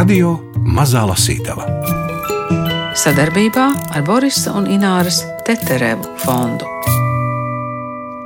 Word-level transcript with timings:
Radio 0.00 0.30
Mazā 0.64 1.02
Lasītava 1.04 1.66
sadarbībā 2.96 3.64
ar 3.92 4.00
Borisa 4.06 4.54
un 4.56 4.64
Ināras 4.72 5.18
Teterevu 5.44 6.08
fondu. 6.22 6.64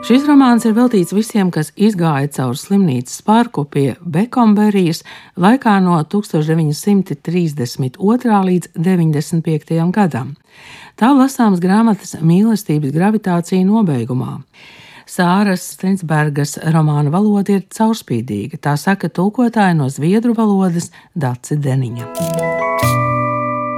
Šis 0.07 0.23
romāns 0.29 0.63
ir 0.69 0.77
veltīts 0.77 1.11
visiem, 1.17 1.51
kas 1.51 1.73
izgāja 1.75 2.29
cauri 2.37 2.59
slimnīcas 2.61 3.25
parku 3.27 3.65
pie 3.67 3.97
Bekomberijas 4.07 5.03
laikā 5.35 5.83
no 5.83 5.99
1932. 6.15 7.99
līdz 8.53 8.71
95. 8.79 9.91
gadam. 9.99 10.39
Tā 10.95 11.11
lasāms 11.11 11.59
grāmatas 11.65 12.15
mīlestības 12.23 12.95
gravitācija 12.95 13.67
nobeigumā. 13.67 14.39
Sāras 15.05 15.67
Strīnsbergas 15.75 16.57
romāna 16.73 17.11
valoda 17.13 17.59
ir 17.59 17.67
caurspīdīga, 17.69 18.57
tā 18.65 18.73
saka 18.81 19.11
tulkotāja 19.13 19.75
no 19.77 19.91
zviedru 19.93 20.33
valodas 20.37 20.89
Daci 21.13 21.59
Deniņa. 21.61 22.09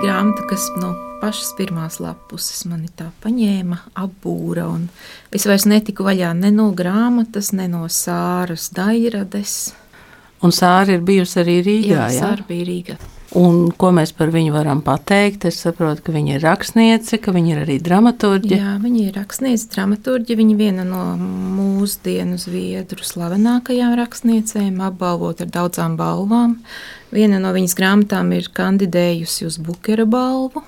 Grāmata, 0.05 0.45
kas 0.47 0.69
no 0.79 0.93
pašas 1.19 1.51
pirmās 1.59 1.99
lapuses 1.99 2.63
mani 2.71 2.93
tā 2.95 3.09
paņēma, 3.25 3.81
apbūra. 3.99 4.69
Es 5.35 5.49
vairs 5.51 5.67
netiku 5.67 6.07
vaļā 6.07 6.31
ne 6.39 6.53
no 6.55 6.71
grāmatas, 6.79 7.51
ne 7.57 7.67
no 7.73 7.89
sāras 7.91 8.71
dairades. 8.77 9.75
Un 10.47 10.55
sāra 10.55 10.95
ir 10.95 11.03
bijusi 11.03 11.43
arī 11.43 11.59
Rīgā. 11.67 11.91
Jā, 11.97 12.09
jā? 12.13 12.23
sāra 12.23 12.47
bija 12.47 12.71
Rīgā. 12.71 12.99
Un 13.37 13.67
ko 13.77 13.91
mēs 13.93 14.15
par 14.17 14.31
viņu 14.33 14.55
varam 14.55 14.79
pateikt? 14.85 15.45
Es 15.51 15.59
saprotu, 15.61 16.07
ka 16.07 16.13
viņa 16.15 16.39
ir 16.39 16.45
rakstniece, 16.47 17.19
ka 17.21 17.35
viņa 17.37 17.51
ir 17.53 17.59
arī 17.67 17.75
dramaturģe. 17.85 18.57
Jā, 18.57 18.77
viņa 18.81 19.03
ir 19.03 19.19
rakstniece, 19.19 19.67
dramaturģe. 19.75 20.39
Viņa 20.39 20.55
ir 20.55 20.61
viena 20.63 20.87
no 20.89 21.03
mūsdienu 21.21 22.39
zviedru 22.41 23.05
slavenākajām 23.05 23.93
rakstniecēm, 24.01 24.81
apbalvot 24.89 25.45
ar 25.45 25.53
daudzām 25.53 25.99
balvām. 26.01 26.57
Viena 27.13 27.43
no 27.43 27.53
viņas 27.53 27.77
grāmatām 27.77 28.33
ir 28.39 28.49
kandidējusi 28.57 29.51
uz 29.51 29.61
Bukera 29.61 30.09
balvu. 30.09 30.65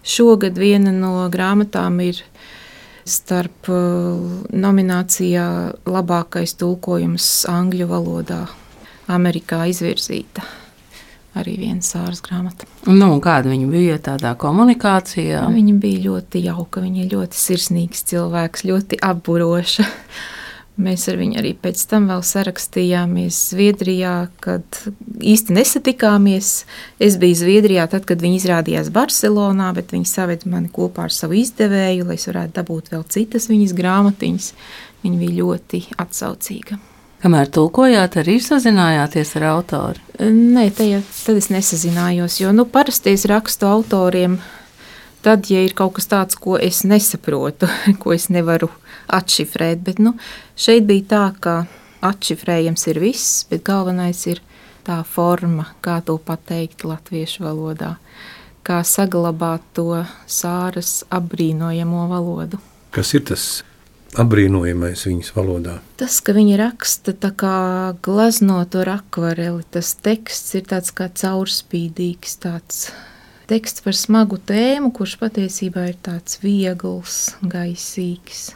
Šogad 0.00 0.56
viena 0.56 0.88
no 0.88 1.28
grāmatām 1.32 2.00
ir 2.06 2.24
starp 3.04 3.68
uh, 3.68 4.16
nominācijā 4.56 5.46
labākais 5.84 6.56
tulkojums 6.56 7.30
angļu 7.52 7.92
valodā 7.92 8.44
Amerikā 9.12 9.66
izvirzīta 9.68 10.63
arī 11.38 11.56
viena 11.60 11.82
sāras 11.84 12.22
grāmata. 12.24 12.68
Nu, 12.86 13.10
kāda 13.24 13.50
viņa 13.50 13.66
bija 13.70 13.98
tādā 14.02 14.34
komunikācijā? 14.38 15.44
Viņa 15.54 15.74
bija 15.82 16.04
ļoti 16.08 16.44
jauka, 16.46 16.84
viņa 16.84 17.08
ļoti 17.10 17.40
sirsnīgs 17.40 18.06
cilvēks, 18.12 18.66
ļoti 18.70 19.00
apburoša. 19.02 19.88
Mēs 20.84 21.04
ar 21.06 21.20
viņu 21.20 21.38
arī 21.38 21.52
pēc 21.54 21.84
tam 21.86 22.08
vēl 22.10 22.22
sarakstījāmies 22.26 23.36
Zviedrijā, 23.52 24.14
kad 24.42 24.80
īsti 25.22 25.54
nesatikāmies. 25.54 26.48
Es 26.98 27.14
biju 27.22 27.38
Zviedrijā 27.44 27.84
tad, 27.92 28.08
kad 28.08 28.24
viņi 28.24 28.40
izrādījās 28.40 28.90
Barcelonā, 28.94 29.68
bet 29.76 29.94
viņi 29.94 30.10
saved 30.10 30.48
mani 30.50 30.72
kopā 30.74 31.06
ar 31.06 31.14
savu 31.14 31.38
izdevēju, 31.38 32.08
lai 32.08 32.18
es 32.18 32.26
varētu 32.26 32.58
dabūt 32.58 32.90
vēl 32.96 33.06
citas 33.14 33.46
viņas 33.52 33.76
grāmatiņas. 33.78 34.50
Viņa 35.06 35.22
bija 35.22 35.38
ļoti 35.44 35.84
atsaucīga. 36.02 36.80
Kamēr 37.24 37.48
tulkojāt, 37.48 38.18
arī 38.20 38.34
sazinājāties 38.44 39.30
ar 39.38 39.46
autoru? 39.54 40.02
Nē, 40.20 40.66
tajā, 40.76 40.98
tad 41.24 41.38
es 41.40 41.46
nesazinājos. 41.48 42.36
Jo 42.42 42.50
nu, 42.52 42.66
parasti 42.68 43.14
es 43.16 43.24
rakstu 43.30 43.64
autoriem, 43.64 44.34
tad, 45.24 45.48
ja 45.48 45.62
ir 45.64 45.72
kaut 45.72 45.94
kas 45.96 46.10
tāds, 46.12 46.36
ko 46.36 46.58
es 46.60 46.82
nesaprotu, 46.84 47.70
ko 48.02 48.12
es 48.12 48.28
nevaru 48.28 48.68
atšifrēt. 49.08 49.80
Bet 49.88 50.04
nu, 50.04 50.12
šeit 50.52 50.84
bija 50.84 51.08
tā, 51.14 51.24
ka 51.40 51.56
atšifrējams 52.04 52.88
ir 52.92 53.00
viss, 53.00 53.40
bet 53.48 53.64
galvenais 53.64 54.20
ir 54.28 54.44
tā 54.84 55.00
forma, 55.08 55.70
kā 55.80 56.02
to 56.04 56.20
pateikt 56.20 56.84
latviešu 56.84 57.48
valodā, 57.48 57.94
kā 58.68 58.84
saglabāt 58.84 59.64
to 59.72 60.02
sāras 60.28 60.98
apbrīnojamo 61.08 62.04
valodu. 62.12 62.60
Kas 62.92 63.16
ir 63.16 63.24
tas 63.32 63.64
apbrīnojamais 64.20 65.06
viņas 65.08 65.32
valodā. 65.36 65.78
Tas, 66.00 66.20
ka 66.24 66.34
viņa 66.36 66.58
raksta 66.60 67.14
tā 67.16 67.30
kā 67.36 67.56
glaznotu 68.04 68.82
ar 68.84 68.94
akvareli, 68.98 69.64
tas 69.74 69.94
teksts 70.04 70.54
ir 70.58 70.66
tāds 70.70 70.94
kā 70.96 71.08
caurspīdīgs, 71.10 72.38
tāds 72.44 72.88
teksts 73.50 73.84
par 73.84 73.96
smagu 73.98 74.38
tēmu, 74.40 74.92
kurš 74.96 75.18
patiesībā 75.22 75.88
ir 75.92 75.98
tāds 76.04 76.40
viegls, 76.44 77.34
gaisīgs. 77.42 78.52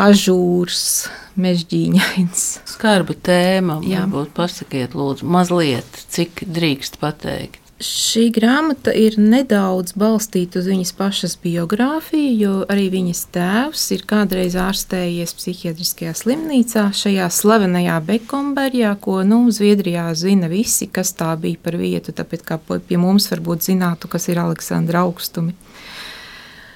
Ažūrs, 0.00 1.06
mežģīņains. 1.38 2.46
Skarba 2.68 3.14
tēma. 3.14 3.78
Jā. 3.86 4.02
Varbūt 4.02 4.34
pasakiet, 4.36 4.96
lūdzu, 4.98 5.28
mazliet, 5.30 6.02
cik 6.12 6.42
drīkst 6.50 6.98
pateikt. 7.02 7.65
Šī 7.76 8.30
grāmata 8.32 8.88
ir 8.96 9.18
nedaudz 9.20 9.92
balstīta 10.00 10.62
uz 10.62 10.68
viņas 10.70 10.94
pašas 10.96 11.34
biogrāfiju, 11.42 12.30
jo 12.40 12.54
arī 12.72 12.86
viņas 12.94 13.20
tēvs 13.34 13.82
ir 13.92 14.04
kādreiz 14.08 14.56
ārstējies 14.56 15.36
psihiatriskajā 15.36 16.14
slimnīcā, 16.16 16.86
šajā 16.96 17.28
slavenajā 17.28 17.98
Bekomberjā, 18.08 18.94
ko 18.96 19.18
nu, 19.28 19.42
Zviedrijā 19.52 20.06
zina 20.16 20.48
visi, 20.48 20.88
kas 20.88 21.12
tā 21.20 21.34
bija 21.36 21.60
par 21.60 21.76
vietu, 21.76 22.16
tāpēc 22.16 22.48
kā 22.48 22.56
pie 22.64 22.96
mums 22.96 23.28
varbūt 23.28 23.68
zinātu, 23.68 24.08
kas 24.08 24.30
ir 24.32 24.40
Aleksandra 24.40 25.04
augstumi. 25.04 25.52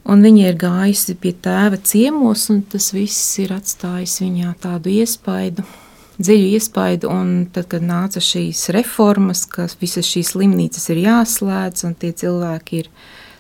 Un 0.05 0.21
viņa 0.21 0.51
ir 0.51 0.61
gājusi 0.61 1.17
pie 1.17 1.33
tēva 1.33 1.81
ciemos, 1.81 2.51
un 2.53 2.61
tas 2.61 2.93
viss 2.93 3.39
ir 3.41 3.57
atstājis 3.57 4.21
viņā 4.21 4.53
tādu 4.61 4.93
iespaidu 5.01 5.65
dziļu 6.21 6.53
iespaidu. 6.57 7.13
Tad, 7.55 7.67
kad 7.73 7.85
nāca 7.87 8.23
šīs 8.25 8.69
reformas, 8.77 9.47
ka 9.49 9.69
visas 9.81 10.09
šīs 10.09 10.35
slimnīcas 10.35 10.91
ir 10.93 11.03
jāslēdz 11.07 11.87
un 11.89 11.97
tie 12.01 12.13
cilvēki 12.23 12.83
ir 12.83 12.91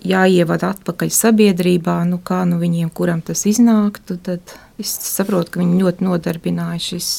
jāievada 0.06 0.72
atpakaļ 0.74 1.12
sabiedrībā, 1.12 1.98
nu 2.08 2.20
kā 2.24 2.42
nu 2.48 2.60
viņiem, 2.60 2.88
kuram 2.96 3.20
tas 3.24 3.44
iznāktu, 3.48 4.16
tad 4.24 4.54
es 4.80 4.94
saprotu, 5.10 5.52
ka 5.52 5.60
viņi 5.60 5.82
ļoti 5.82 6.06
nodarbināja 6.06 6.80
šis 6.86 7.10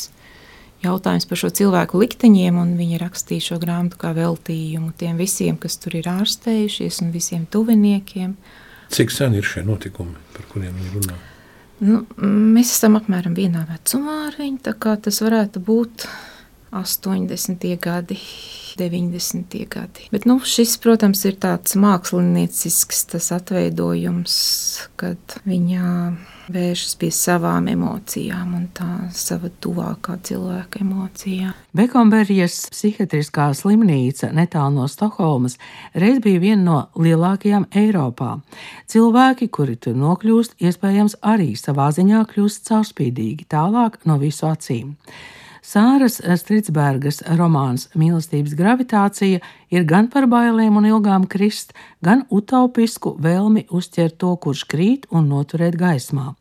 jautājums 0.81 1.27
par 1.29 1.41
šo 1.44 1.51
cilvēku 1.61 2.01
likteņiem, 2.01 2.57
un 2.57 2.73
viņi 2.79 3.01
rakstīja 3.01 3.51
šo 3.51 3.59
grāmatu 3.61 4.01
kā 4.01 4.16
veltījumu 4.17 4.95
tiem 4.97 5.19
visiem, 5.21 5.59
kas 5.61 5.77
tur 5.81 6.00
ir 6.01 6.09
ārstējušies, 6.09 7.03
un 7.05 7.13
visiem 7.13 7.45
tuviniekiem. 7.45 8.33
Cik 8.91 9.13
sen 9.13 9.38
ir 9.38 9.45
šie 9.47 9.63
notikumi, 9.67 10.17
par 10.33 10.50
kuriem 10.51 10.73
viņi 10.73 10.95
runā? 10.97 11.19
Nu, 11.81 12.03
mēs 12.22 12.75
esam 12.75 13.00
apmēram 13.00 13.34
vienā 13.34 13.64
vecumā 13.66 14.28
ar 14.28 14.36
viņu. 14.38 14.59
Tas 15.02 15.18
varētu 15.25 15.64
būt 15.66 16.06
80. 16.78 17.66
gadi, 17.81 18.19
90. 18.79 19.57
gadi. 19.69 20.07
Bet 20.11 20.25
nu, 20.29 20.39
šis, 20.39 20.77
protams, 20.81 21.23
ir 21.29 21.37
tāds 21.41 21.77
māksliniecisks 21.79 23.07
atveidojums, 23.37 24.35
kad 24.99 25.39
viņa 25.47 25.87
vēršas 26.51 26.95
pie 26.99 27.09
savām 27.15 27.67
emocijām 27.71 28.55
un 28.57 28.67
tā 28.75 28.89
sava 29.15 29.49
tuvākā 29.63 30.17
cilvēka 30.27 30.81
emocijām. 30.83 31.55
Bekomberijas 31.77 32.65
psihiatriskā 32.73 33.51
slimnīca 33.57 34.31
netālu 34.35 34.81
no 34.81 34.88
Stokholmas 34.91 35.57
reiz 35.93 36.21
bija 36.23 36.41
viena 36.43 36.63
no 36.63 36.79
lielākajām 36.99 37.69
Eiropā. 37.83 38.38
Cilvēki, 38.91 39.49
kuri 39.53 39.77
tur 39.81 39.97
nokļūst, 39.99 40.57
iespējams 40.61 41.19
arī 41.21 41.53
savā 41.59 41.91
ziņā 41.95 42.25
kļūst 42.31 42.67
caurspīdīgi 42.71 43.47
tālāk 43.51 44.01
no 44.05 44.19
visu 44.21 44.49
acīm. 44.51 44.95
Sāras 45.61 46.16
Stritsbergas 46.41 47.19
romāns 47.38 47.83
Mīlestības 47.94 48.55
gravitācija 48.57 49.41
ir 49.69 49.83
gan 49.85 50.07
par 50.09 50.25
bailēm 50.25 50.79
un 50.79 50.88
ilgām 50.89 51.27
krist, 51.29 51.75
gan 52.01 52.23
utopisku 52.33 53.13
vēlmi 53.22 53.67
uzķert 53.69 54.17
to, 54.17 54.31
kurš 54.41 54.63
krīt 54.66 55.05
un 55.13 55.29
noturēt 55.29 55.77
gaismā. 55.77 56.31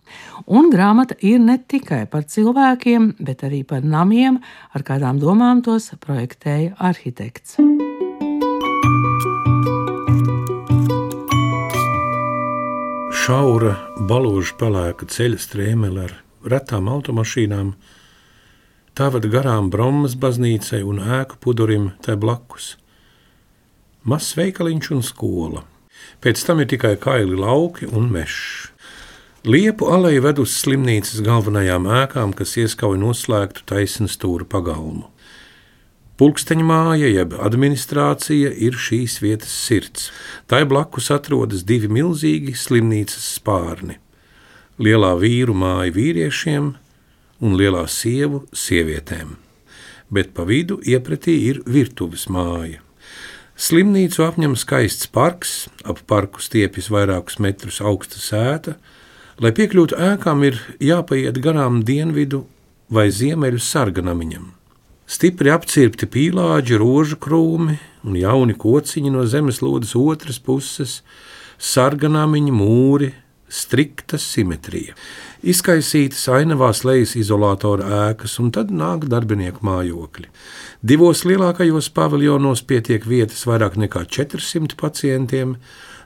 Un 0.48 0.72
grāmata 0.72 1.18
ir 1.20 1.36
ne 1.44 1.58
tikai 1.60 2.06
par 2.08 2.24
cilvēkiem, 2.32 3.12
bet 3.20 3.44
arī 3.44 3.60
par 3.60 3.84
namiem, 3.84 4.40
ar 4.72 4.86
kādām 4.88 5.20
domām 5.20 5.60
tos 5.68 5.92
projektēja 6.00 6.80
arhitekts. 6.80 7.60
Šaura, 13.20 13.76
balūža 14.00 14.56
pelēka 14.56 15.12
ceļa 15.12 15.44
strēmele 15.44 16.08
ar 16.08 16.20
retām 16.48 16.88
automašīnām 16.88 17.74
tāvad 18.98 19.28
garām 19.32 19.70
Bromas 19.72 20.16
baznīcai 20.18 20.82
un 20.86 21.00
ēku 21.20 21.38
pudurim 21.40 21.92
tai 22.04 22.16
blakus. 22.20 22.74
Mazs 24.04 24.34
veikaliņš 24.38 24.90
un 24.96 25.04
skola. 25.04 25.64
Pēc 26.24 26.42
tam 26.46 26.60
ir 26.62 26.68
tikai 26.72 26.96
kaili 27.00 27.36
lauki 27.36 27.88
un 27.88 28.10
mežs. 28.12 28.70
Liepu 29.44 29.86
aleja 29.88 30.20
ved 30.20 30.40
uz 30.42 30.52
slimnīcas 30.60 31.22
galvenajām 31.24 31.86
ēkām, 31.88 32.34
kas 32.36 32.58
ieskauj 32.60 32.98
noslēgtu 33.00 33.64
taisnu 33.70 34.08
stūra 34.12 34.44
pagalmu. 34.44 35.06
Pulksteņa 36.20 36.64
māja, 36.68 37.08
jeb 37.08 37.32
administrācija, 37.40 38.50
ir 38.52 38.76
šīs 38.76 39.14
vietas 39.24 39.54
sirds. 39.56 40.10
Tai 40.44 40.66
blakus 40.68 41.08
atrodas 41.14 41.64
divi 41.64 41.88
milzīgi 41.88 42.52
slimnīcas 42.52 43.30
spārni. 43.38 43.96
Lielā 44.76 45.14
vīru 45.16 45.56
māja 45.56 45.94
vīriešiem, 45.96 46.74
un 47.40 47.56
lielā 47.56 47.86
sievu 47.88 48.44
sievietēm. 48.52 49.36
bet 50.10 50.32
pa 50.34 50.42
vidu 50.42 50.80
iepratī 50.82 51.36
ir 51.46 51.60
virtuves 51.66 52.26
māja. 52.26 52.80
Slimnīcu 53.60 54.24
apņem 54.24 54.56
skaists 54.58 55.10
parks, 55.12 55.68
ap 55.84 56.00
parku 56.08 56.42
stiepjas 56.42 56.88
vairākus 56.90 57.38
metrus 57.38 57.80
augsta 57.84 58.18
sēta. 58.18 58.76
Lai 59.40 59.52
piekļūtu 59.56 59.96
ēkām, 59.96 60.42
ir 60.48 60.58
jāpaiet 60.82 61.38
garām 61.44 61.82
dienvidu 61.84 62.46
vai 62.90 63.10
ziemeļu 63.12 63.60
sarganamiņam. 63.62 64.50
Stipri 65.10 65.52
apcirpti 65.52 66.08
pīlāģi, 66.08 66.78
rožu 66.80 67.18
krūmi 67.20 67.78
un 68.06 68.16
jauni 68.16 68.54
kociņi 68.56 69.12
no 69.12 69.24
zemeslodes 69.28 69.96
otras 69.98 70.38
puses, 70.40 71.00
sarganamiņi, 71.58 72.52
mūri, 72.54 73.10
strikta 73.50 74.18
simetrija. 74.20 74.94
Izkaisītas 75.40 76.26
ainavās 76.28 76.82
lejas 76.84 77.14
izolātora 77.16 77.86
ēkas, 78.10 78.34
un 78.42 78.50
tad 78.52 78.72
nāk 78.76 79.06
darbinieku 79.08 79.64
mājokļi. 79.64 80.26
Divos 80.84 81.22
lielākajos 81.24 81.88
paviljonos 81.96 82.60
pietiek 82.68 83.06
vietas 83.08 83.46
vairāk 83.48 83.78
nekā 83.80 84.04
400 84.04 84.76
pacientiem, 84.80 85.54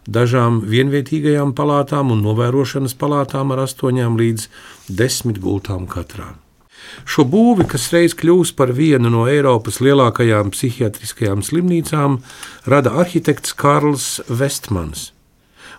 dažām 0.06 0.60
vienvietīgajām 0.70 1.54
palātām 1.58 2.12
un 2.14 2.22
novērošanas 2.22 2.94
palātām 3.00 3.50
ar 3.56 3.64
8 3.66 4.14
līdz 4.20 4.46
10 5.02 5.42
gultām 5.42 5.88
katrā. 5.90 6.34
Šo 7.08 7.24
būvi, 7.26 7.66
kas 7.66 7.88
reiz 7.94 8.14
kļūs 8.14 8.52
par 8.54 8.70
vienu 8.76 9.10
no 9.10 9.24
Eiropas 9.30 9.80
lielākajām 9.82 10.52
psihiatriskajām 10.54 11.42
slimnīcām, 11.42 12.20
rada 12.70 12.94
arhitekts 13.02 13.56
Karls 13.56 14.20
Vestmans. 14.28 15.13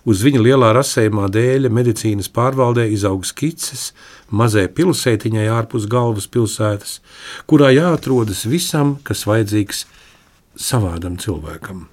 Uz 0.06 0.22
viņa 0.22 0.44
lielā 0.46 0.70
rasējumā 0.78 1.26
dēļ 1.34 1.66
medicīnas 1.74 2.30
pārvaldē 2.30 2.86
izaug 2.94 3.26
skices 3.26 3.88
mazai 4.30 4.68
pilsētiņai 4.70 5.48
ārpus 5.50 5.88
galvaspilsētas, 5.90 7.00
kurā 7.50 7.72
jāatrodas 7.74 8.44
visam, 8.46 9.00
kas 9.02 9.26
vajadzīgs 9.26 9.88
savādam 10.56 11.18
cilvēkam. 11.18 11.88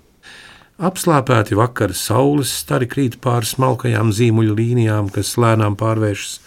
Apslāpēti 0.82 1.56
vakara 1.56 1.94
saules 1.96 2.52
stari 2.62 2.88
krīt 2.90 3.16
pāri 3.24 3.48
smalkajām 3.48 4.10
zīmuļu 4.12 4.56
līnijām, 4.58 5.08
kas 5.14 5.36
lēnām 5.40 5.76
pārvēršas 5.80 6.40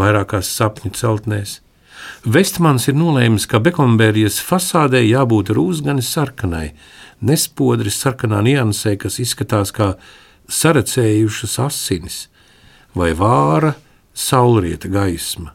vairākās 0.00 0.52
sapņu 0.56 0.92
celtnēs. 0.96 1.58
Vestmans 2.24 2.86
ir 2.88 2.96
nolēmis, 2.96 3.44
ka 3.50 3.60
Bekombērijas 3.60 4.38
fasādē 4.44 5.02
jābūt 5.04 5.52
rūsgani 5.56 6.04
sarkanai, 6.06 6.70
nespodris 7.20 8.00
sarkanā 8.00 8.40
niansē, 8.46 8.94
kas 9.00 9.18
izskatās 9.20 9.72
kā 9.76 9.94
sarecējušas 10.50 11.58
asinis 11.62 12.26
vai 12.94 13.12
vāra 13.14 13.74
saulrieta 14.14 14.88
gaisma, 14.90 15.52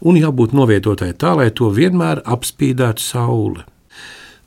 un 0.00 0.16
jābūt 0.18 0.52
novietotai 0.56 1.12
tā, 1.18 1.34
lai 1.38 1.50
to 1.50 1.70
vienmēr 1.74 2.22
apspīdētu 2.24 3.02
saule. 3.02 3.64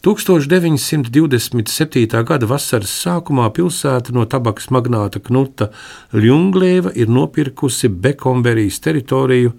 1927. 0.02 2.24
gada 2.26 2.46
vasaras 2.50 2.90
sākumā 3.04 3.52
pilsēta 3.54 4.10
no 4.16 4.26
tabakas 4.26 4.72
magnāta 4.74 5.22
Knuta 5.22 5.70
Ljunglēva 6.18 6.90
ir 6.98 7.08
nopirkusi 7.12 7.90
Bekomberijas 8.02 8.80
teritoriju 8.82 9.54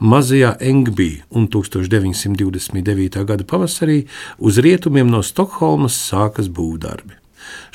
Mazajā 0.00 0.56
Engbī 0.64 1.20
un 1.28 1.48
1929. 1.52 3.20
gada 3.28 3.44
pavasarī 3.44 4.08
uz 4.38 4.58
rietumiem 4.64 5.12
no 5.12 5.20
Stokholmas 5.24 5.96
sākas 6.08 6.48
būvdarbi. 6.48 7.25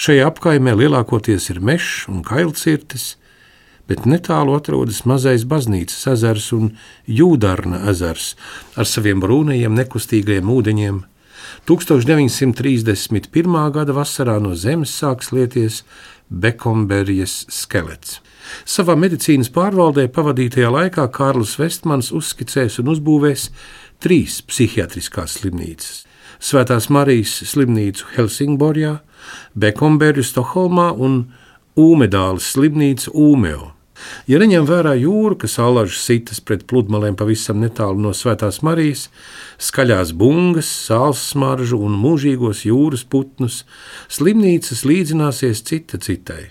Šajā 0.01 0.23
apkaimē 0.31 0.71
lielākoties 0.77 1.49
ir 1.53 1.59
mežs 1.61 2.07
un 2.11 2.17
kailcirtis, 2.25 3.05
bet 3.87 4.05
netālu 4.07 4.55
atrodas 4.55 5.05
mazais 5.09 5.43
baznīcas 5.47 6.07
ezers 6.13 6.51
un 6.55 6.65
jūdarna 7.07 7.77
ezers 7.91 8.25
ar 8.79 8.85
saviem 8.87 9.19
brūnajiem 9.23 9.73
nekustīgajiem 9.81 10.47
ūdeņiem. 10.55 10.97
1931. 11.67 13.71
gada 13.75 13.93
vasarā 13.93 14.39
no 14.41 14.55
zemes 14.55 14.91
sāks 14.95 15.31
lieties 15.35 15.83
Bekomberijas 16.31 17.45
skelets. 17.51 18.21
Savā 18.65 18.95
medicīnas 18.99 19.49
pārvaldē 19.53 20.07
pavadītajā 20.15 20.69
laikā 20.71 21.07
Kārlis 21.13 21.59
Vestmans 21.59 22.11
uzskicēs 22.15 22.79
un 22.81 22.87
uzbūvēs 22.95 23.43
trīs 24.01 24.41
psihiatriskās 24.47 25.31
slimnīcas- 25.39 26.05
Svētās 26.41 26.87
Marijas 26.89 27.35
slimnīcu 27.51 28.15
Helsingborjā, 28.15 28.95
Bekomberju 29.53 30.23
Stokholmā 30.25 30.87
un 30.97 31.19
Ūmedāles 31.77 32.47
slimnīca 32.55 33.13
Ūmeo. 33.13 33.69
Ja 34.25 34.39
neņem 34.41 34.65
vērā 34.65 34.95
jūru, 34.97 35.37
kas 35.43 35.59
alaži 35.61 35.99
sitas 36.01 36.41
pret 36.41 36.63
pludmalēm 36.65 37.13
pavisam 37.19 37.61
netālu 37.61 38.01
no 38.01 38.15
Svētās 38.17 38.63
Marijas, 38.65 39.05
skaļās 39.61 40.15
bungas, 40.17 40.71
sāls 40.87 41.21
smaržu 41.29 41.77
un 41.85 41.93
mūžīgos 42.01 42.65
jūras 42.65 43.05
putnus, 43.05 43.61
slimnīcas 44.09 44.81
līdzināsies 44.89 45.61
cita 45.69 46.01
citai. 46.01 46.49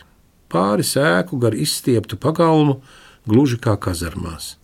Pāris 0.51 0.95
ēku 0.99 1.43
gar 1.43 1.59
izstieptu 1.59 2.19
pagalmu, 2.23 2.79
gluži 3.27 3.59
kā 3.59 3.75
kazarmās. 3.75 4.60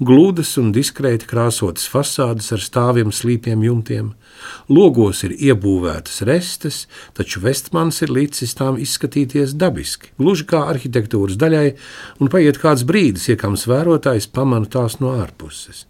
Glūdas 0.00 0.54
un 0.60 0.70
diskrēti 0.72 1.28
krāsotas 1.30 1.86
fasādes 1.90 2.50
ar 2.54 2.62
stāviem 2.64 3.12
slīpiem 3.12 3.62
jumtiem, 3.66 4.12
logos 4.68 5.22
ir 5.28 5.34
iebūvētas 5.36 6.22
restes, 6.28 6.82
taču 7.16 7.42
Vestmans 7.44 8.00
ir 8.04 8.12
līdzis 8.16 8.56
tām 8.58 8.80
izskatīties 8.80 9.54
dabiski, 9.60 10.12
gluži 10.20 10.48
kā 10.50 10.64
arhitektūras 10.72 11.38
daļai, 11.40 11.68
un 12.20 12.32
paiet 12.32 12.60
kāds 12.62 12.86
brīdis, 12.88 13.28
iekams 13.34 13.66
vērotājs 13.70 14.30
pamana 14.32 14.68
tās 14.70 15.00
no 15.04 15.14
ārpuses. 15.20 15.86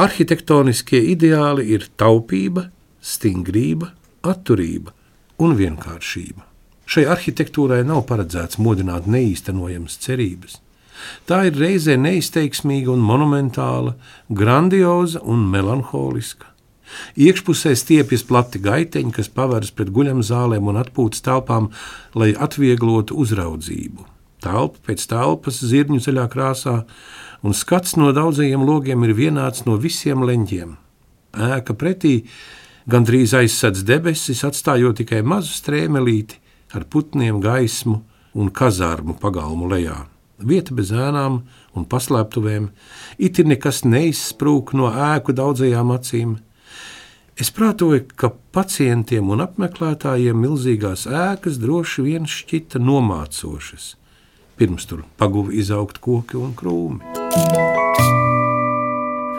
Arhitektoniskie 0.00 1.02
ideāli 1.12 1.68
ir 1.74 1.90
taupība, 2.00 2.70
stingrība, 3.02 3.92
atturība 4.24 4.94
un 5.42 5.54
vienkāršība. 5.58 6.48
Šai 6.92 7.06
arhitektūrai 7.12 7.82
nav 7.88 8.02
paredzēts 8.08 8.58
modināt 8.60 9.06
neīstenojamas 9.10 9.98
cerības. 10.02 10.58
Tā 11.26 11.44
ir 11.48 11.58
reizē 11.58 11.96
neizteiksmīga 12.00 12.92
un 12.92 13.02
monumentāla, 13.06 13.96
grandioza 14.28 15.22
un 15.22 15.46
melanholiska. 15.50 16.52
Iekšpusē 17.16 17.72
stiepjas 17.78 18.24
plati 18.28 18.60
gaiteņi, 18.62 19.14
kas 19.16 19.30
paveras 19.32 19.72
pret 19.72 19.92
guļamzālēm 19.94 20.68
un 20.68 20.80
atpūtas 20.82 21.24
telpām, 21.24 21.70
lai 22.18 22.32
atvieglotu 22.36 23.16
uzraudzību. 23.22 24.08
Telpa 24.42 24.88
pēc 24.88 25.06
telpas 25.08 25.60
zirņu 25.62 26.02
ceļā 26.02 26.26
krāsā, 26.32 26.82
un 27.46 27.54
skats 27.56 27.96
no 27.96 28.10
daudzajiem 28.12 28.64
logiem 28.66 29.06
ir 29.06 29.14
vienāds 29.16 29.66
no 29.68 29.78
visiem 29.80 30.24
leņķiem. 30.26 30.76
Ēka 31.32 31.76
pretī 31.78 32.16
gandrīz 32.90 33.36
aizsedz 33.38 33.86
debesis, 33.88 34.42
atstājot 34.44 35.00
tikai 35.00 35.22
mazu 35.22 35.54
strēmelīti 35.54 36.42
ar 36.74 36.88
putniem, 36.90 37.40
gaismu 37.40 38.02
un 38.34 38.50
kazārmu 38.50 39.16
pagalmu 39.22 39.70
lejā 39.70 40.11
vieta 40.48 40.74
bez 40.76 40.92
ēnām 40.94 41.42
un 41.76 41.86
paslēptuvēm, 41.88 42.70
it 43.18 43.40
ir 43.40 43.50
nekas 43.50 43.82
neizsprūk 43.88 44.74
no 44.78 44.90
ēku 44.92 45.34
daudzajām 45.36 45.92
acīm. 45.96 46.38
Es 47.40 47.48
prātoju, 47.54 48.04
ka 48.14 48.30
pacientiem 48.52 49.32
un 49.32 49.42
apmeklētājiem 49.46 50.36
milzīgās 50.44 51.06
ēkas 51.08 51.56
droši 51.62 52.04
vien 52.06 52.28
šķita 52.28 52.82
nomācošas, 52.82 53.94
pirms 54.60 54.86
tur 54.90 55.06
paguva 55.16 55.56
izaugt 55.56 56.02
koki 56.04 56.38
un 56.38 56.52
krūmi. 56.58 58.21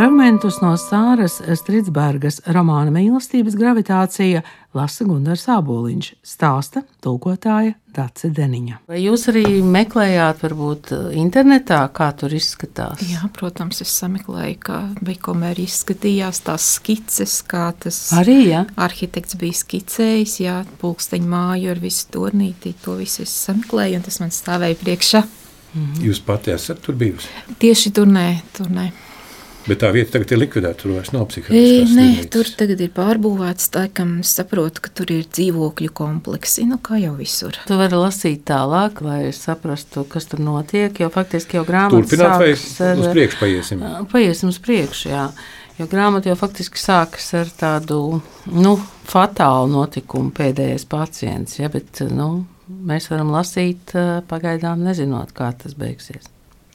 Fragmentus 0.03 0.57
no 0.59 0.73
Sāras 0.75 1.37
Stritsbergas 1.61 2.41
romāna 2.51 2.91
Mīlestības 2.91 3.53
gravitācija 3.55 4.41
lasa 4.75 5.05
Gunārs 5.07 5.45
Aboliņš, 5.47 6.09
stāsta 6.27 6.81
tulkotāja 6.99 7.77
Dace 7.95 8.27
Deniņa. 8.35 8.81
Vai 8.91 8.99
jūs 8.99 9.29
arī 9.31 9.61
meklējāt, 9.63 10.41
varbūt 10.43 10.91
internetā, 11.21 11.77
kā 11.95 12.09
tur 12.19 12.35
izskatās? 12.35 12.99
Jā, 13.07 13.29
protams, 13.37 13.79
es 13.85 13.93
sameklēju, 14.01 14.57
kā 14.67 14.81
Bekomēri 14.99 15.69
izskatījās 15.69 16.43
tās 16.49 16.65
skices, 16.81 17.37
kā 17.47 17.69
tas 17.85 18.01
arī, 18.19 18.41
ja? 18.49 18.65
arhitekts 18.75 19.39
bija 19.39 19.55
skicējis, 19.61 20.35
jā, 20.43 20.57
pulksteņu 20.83 21.31
māju 21.31 21.71
ar 21.77 21.79
visu 21.85 22.11
turnīti, 22.17 22.75
to 22.83 22.97
visu 22.99 23.23
es 23.23 23.37
sameklēju, 23.47 24.01
un 24.01 24.05
tas 24.09 24.19
man 24.19 24.35
stāvēja 24.35 24.81
priekšā. 24.83 25.23
Mhm. 25.77 26.03
Jūs 26.09 26.19
pati 26.27 26.51
esat 26.51 26.83
tur 26.83 26.99
bijusi? 26.99 27.31
Tieši 27.63 27.95
tur 27.95 28.11
nē, 28.11 28.27
tur 28.59 28.67
nē. 28.67 28.91
Bet 29.63 29.79
tā 29.79 29.93
vieta 29.95 30.17
tagad 30.17 30.33
ir 30.35 30.41
likvidēta. 30.41 30.75
Tur 30.81 30.91
vairs 30.97 31.13
nav 31.15 31.29
psihiatriskās 31.31 31.55
Nē, 31.55 31.87
slimnīcas. 31.87 32.29
tur 32.35 32.49
tagad 32.59 32.81
ir 32.83 32.91
pārbūvēts. 32.97 33.69
Tā 33.71 33.85
kā 33.95 34.05
es 34.19 34.33
saprotu, 34.35 34.83
ka 34.83 34.91
tur 34.99 35.13
ir 35.15 35.23
dzīvokļu 35.29 35.93
kompleksi, 35.95 36.65
nu 36.67 36.79
kā 36.83 36.99
jau 36.99 37.13
visur. 37.15 37.55
Tu 37.69 37.77
vari 37.79 37.99
lasīt 37.99 38.43
tālāk, 38.49 38.99
lai 39.05 39.31
saprastu, 39.35 40.03
kas 40.09 40.27
tur 40.27 40.43
notiek. 40.43 40.99
Jo 40.99 41.07
faktiski 41.13 41.59
jau 41.59 41.65
grāmatā 41.69 42.01
Turpināt 42.03 42.35
vai 42.43 42.51
ar, 42.51 43.03
uz 43.05 43.11
priekšu 43.15 43.39
paiesim? 43.39 43.85
Paiesim 44.11 44.51
uz 44.51 44.59
priekšu, 44.63 45.13
jā. 45.13 45.29
Jo 45.79 45.87
grāmata 45.89 46.29
jau 46.29 46.37
faktiski 46.37 46.77
sākas 46.77 47.31
ar 47.39 47.49
tādu 47.57 48.19
nu, 48.51 48.75
fatālu 49.09 49.71
notikumu 49.71 50.35
pēdējais 50.35 50.85
pacients. 50.91 51.57
Ja, 51.57 51.71
bet, 51.73 52.03
nu, 52.11 52.45
mēs 52.67 53.07
varam 53.09 53.31
lasīt 53.33 53.95
pagaidām 54.29 54.83
nezinot, 54.85 55.31
kā 55.33 55.53
tas 55.57 55.73
beigsies. 55.79 56.27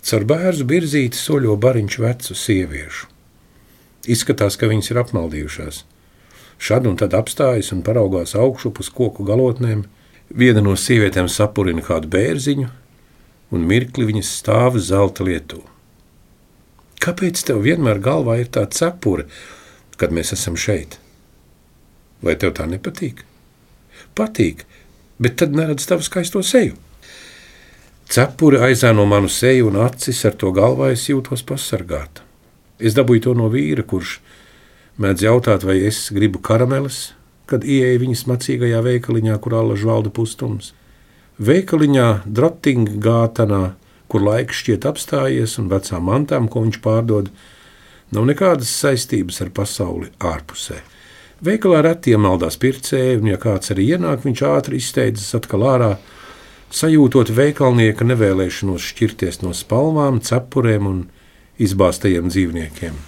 Caur 0.08 0.24
bērnu 0.24 0.64
virzīti 0.64 1.18
soļo 1.20 1.58
bariņš 1.60 1.96
vecu 2.00 2.34
sieviešu. 2.40 3.08
Izskatās, 4.08 4.56
ka 4.56 4.70
viņas 4.70 4.88
ir 4.94 5.00
apmaldījušās. 5.02 5.82
Šad 6.56 6.86
un 6.88 6.96
tad 6.96 7.12
apstājas 7.18 7.74
un 7.74 7.82
paraugās 7.84 8.32
augšu 8.32 8.72
uz 8.80 8.88
koku 8.88 9.26
galotnēm. 9.28 9.82
Viena 10.32 10.62
no 10.64 10.72
sievietēm 10.80 11.28
sapurina 11.28 11.84
kādu 11.84 12.08
bērziņu, 12.14 12.70
un 13.52 13.68
mirkli 13.68 14.08
viņas 14.08 14.32
stāv 14.40 14.80
zelta 14.80 15.28
lietū. 15.28 15.60
Kāpēc 17.04 17.44
tev 17.44 17.60
vienmēr 17.68 18.00
galvā 18.00 18.40
ir 18.40 18.48
tā 18.52 18.64
cepura, 18.64 19.28
kad 20.00 20.12
mēs 20.14 20.32
esam 20.32 20.56
šeit? 20.56 20.96
Vai 22.24 22.34
tev 22.40 22.56
tā 22.56 22.64
nepatīk? 22.64 23.26
Patīk, 24.16 24.64
bet 25.20 25.36
tad 25.40 25.52
neredz 25.52 25.84
tavu 25.88 26.06
skaisto 26.06 26.42
seju. 26.42 26.80
Cepuri 28.08 28.56
aizēno 28.64 29.04
manu 29.04 29.28
seju 29.28 29.66
un 29.68 29.82
acis, 29.84 30.22
ar 30.24 30.32
to 30.40 30.48
galvā 30.56 30.94
es 30.94 31.02
jūtos 31.10 31.42
pasargāta. 31.44 32.22
Es 32.80 32.94
dabūju 32.96 33.26
to 33.26 33.34
no 33.36 33.50
vīra, 33.52 33.84
kurš 33.84 34.14
mēdz 34.96 35.26
jautāt, 35.26 35.66
vai 35.68 35.76
es 35.90 36.06
gribu 36.16 36.40
karameles, 36.40 37.10
kad 37.50 37.66
ieeju 37.68 38.00
viņas 38.06 38.24
macīgajā 38.30 38.80
veikaliņā, 38.86 39.36
kur 39.44 39.58
allaž 39.60 39.84
valda 39.90 40.12
pustums. 40.14 40.72
Veikaliņā, 41.36 42.08
Drotinga 42.24 42.96
gātanā, 43.04 43.62
kur 44.08 44.24
laiks 44.24 44.62
šķiet 44.62 44.88
apstājies 44.88 45.58
un 45.60 45.68
vecām 45.68 46.08
mantām, 46.08 46.48
ko 46.48 46.64
viņš 46.64 46.80
pārdod, 46.80 47.28
nav 48.16 48.24
nekādas 48.32 48.72
saistības 48.72 49.44
ar 49.44 49.52
pasauli 49.52 50.08
ārpusē. 50.16 50.80
Veikalā 51.44 51.84
reti 51.84 52.16
iemaldās 52.16 52.56
pircēji, 52.56 53.20
un 53.20 53.34
ja 53.34 53.36
kāds 53.42 53.76
arī 53.76 53.92
ienāk, 53.92 54.24
viņš 54.24 54.48
ātri 54.48 54.80
izsteidzas 54.80 55.36
atkal 55.36 55.68
ārā, 55.76 55.98
sajūtot 56.74 57.30
veikalnieka 57.32 58.04
nevēlēšanos 58.04 58.84
šķirties 58.92 59.40
no 59.44 59.54
spalvām, 59.56 60.20
cepurēm 60.24 60.88
un 60.88 60.98
izbāztajiem 61.58 62.28
dzīvniekiem. 62.28 62.98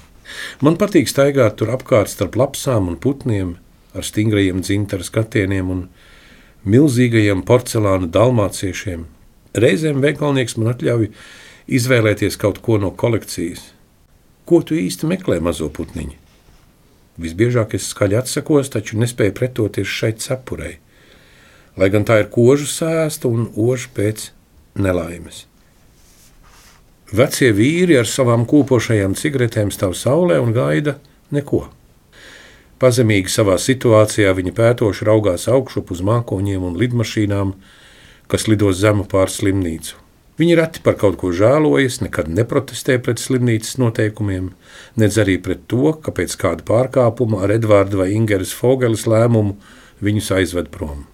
Man 0.64 0.79
patīk 0.81 1.11
staigāt 1.11 1.59
tur 1.61 1.73
apkārt 1.75 2.12
starp 2.12 2.38
lapsām 2.38 2.88
un 2.90 2.97
putniem, 3.02 3.57
ar 3.95 4.07
stingrajiem 4.07 4.62
dzintara 4.62 5.05
skatieniem 5.05 5.71
un 5.71 5.85
milzīgajiem 6.64 7.43
porcelāna 7.47 8.09
dalmāciešiem. 8.12 9.05
Reizēm 9.61 10.00
veikalnieks 10.05 10.57
man 10.59 10.73
atļauj 10.75 11.11
izvēlēties 11.71 12.38
kaut 12.40 12.61
ko 12.64 12.79
no 12.79 12.93
kolekcijas. 12.95 13.73
Ko 14.47 14.62
tu 14.67 14.79
īsti 14.79 15.09
meklē, 15.11 15.40
mazo 15.43 15.69
putniņu? 15.71 16.17
Visbiežāk 17.21 17.75
es 17.76 17.90
skaļi 17.93 18.17
atsakos, 18.23 18.71
taču 18.73 18.99
nespēju 18.99 19.35
pretoties 19.37 19.90
šai 19.90 20.14
cepurei, 20.23 20.79
lai 21.81 21.89
gan 21.93 22.05
tā 22.05 22.21
ir 22.21 22.29
kožu 22.33 22.69
sēsta 22.69 23.31
un 23.31 23.49
oža 23.57 23.89
pēc 23.97 24.29
nelaimes. 24.77 25.47
Vecie 27.11 27.51
vīri 27.57 27.97
ar 27.99 28.07
savām 28.07 28.45
kūpošajām 28.47 29.17
cigaretēm 29.19 29.73
stāv 29.75 29.97
saulē 29.99 30.37
un 30.45 30.53
gaida 30.55 30.99
neko. 31.35 31.65
Pazemīgi 32.81 33.33
savā 33.33 33.57
situācijā 33.61 34.31
viņi 34.37 34.53
pētoši 34.57 35.09
raugās 35.09 35.49
augšup 35.51 35.91
uz 35.91 36.05
mākoņiem 36.07 36.63
un 36.69 36.79
lidmašīnām, 36.81 37.57
kas 38.31 38.47
lido 38.47 38.71
zemu 38.73 39.09
pār 39.11 39.33
slimnīcu. 39.33 39.99
Viņi 40.41 40.55
reti 40.57 40.81
par 40.81 40.95
kaut 40.97 41.19
ko 41.21 41.35
žēlojas, 41.37 41.99
nekad 42.01 42.31
neprotestē 42.33 42.97
pret 43.05 43.21
slimnīcas 43.21 43.75
noteikumiem, 43.83 44.53
nedz 44.97 45.19
arī 45.21 45.37
pret 45.43 45.67
to, 45.69 45.91
ka 46.01 46.15
pēc 46.17 46.37
kāda 46.41 46.65
pārkāpuma 46.65 47.43
ar 47.45 47.53
Edvarda 47.59 48.01
vai 48.01 48.13
Ingeras 48.15 48.55
Fogeles 48.57 49.05
lēmumu 49.11 49.59
viņus 50.01 50.31
aizved 50.39 50.71
prom. 50.73 51.05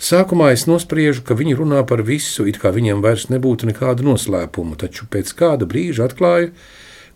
Sākumā 0.00 0.54
es 0.54 0.62
nospriežu, 0.64 1.20
ka 1.28 1.36
viņi 1.36 1.58
runā 1.58 1.82
par 1.84 2.00
visu, 2.08 2.46
it 2.48 2.56
kā 2.62 2.70
viņiem 2.72 3.02
vairs 3.04 3.26
nebūtu 3.28 3.68
nekāda 3.68 4.06
noslēpuma, 4.06 4.78
taču 4.80 5.04
pēc 5.12 5.34
kāda 5.36 5.68
brīža 5.68 6.06
atklāju, 6.08 6.54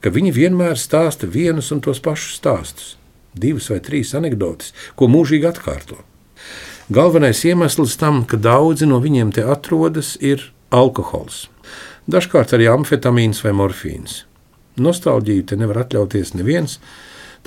ka 0.04 0.12
viņi 0.12 0.34
vienmēr 0.36 0.76
stāsta 0.76 1.24
vienus 1.24 1.72
un 1.72 1.80
tos 1.80 2.02
pašus 2.04 2.36
stāstus, 2.42 2.90
divas 3.32 3.70
vai 3.72 3.80
trīs 3.80 4.12
anekdotes, 4.12 4.74
ko 5.00 5.08
mūžīgi 5.08 5.48
atkārto. 5.48 6.02
Galvenais 6.92 7.40
iemesls 7.48 7.96
tam, 7.96 8.20
ka 8.28 8.36
daudzi 8.36 8.84
no 8.84 9.00
viņiem 9.00 9.32
te 9.32 9.48
atrodas, 9.48 10.18
ir 10.20 10.50
alkohols. 10.68 11.46
Dažkārt 12.04 12.52
arī 12.52 12.68
amfetamīns 12.68 13.40
vai 13.46 13.56
morfīns. 13.56 14.26
Nostalģiju 14.76 15.48
te 15.48 15.56
nevar 15.56 15.86
atļauties 15.86 16.34
neviens, 16.36 16.76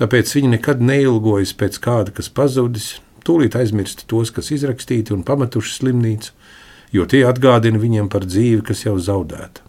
tāpēc 0.02 0.34
viņi 0.34 0.56
nekad 0.58 0.82
neilgojas 0.82 1.54
pēc 1.54 1.78
kāda, 1.84 2.16
kas 2.18 2.34
pazudis, 2.34 2.96
tūlīt 3.28 3.58
aizmirst 3.60 4.06
tos, 4.08 4.32
kas 4.34 4.52
izrakstīti 4.56 5.14
un 5.16 5.26
pametuši 5.28 5.76
slimnīcu, 5.82 6.34
jo 6.96 7.06
tie 7.10 7.26
atgādina 7.28 7.80
viņiem 7.82 8.10
par 8.12 8.26
dzīvi, 8.28 8.64
kas 8.68 8.86
jau 8.88 8.96
zaudēta. 8.98 9.64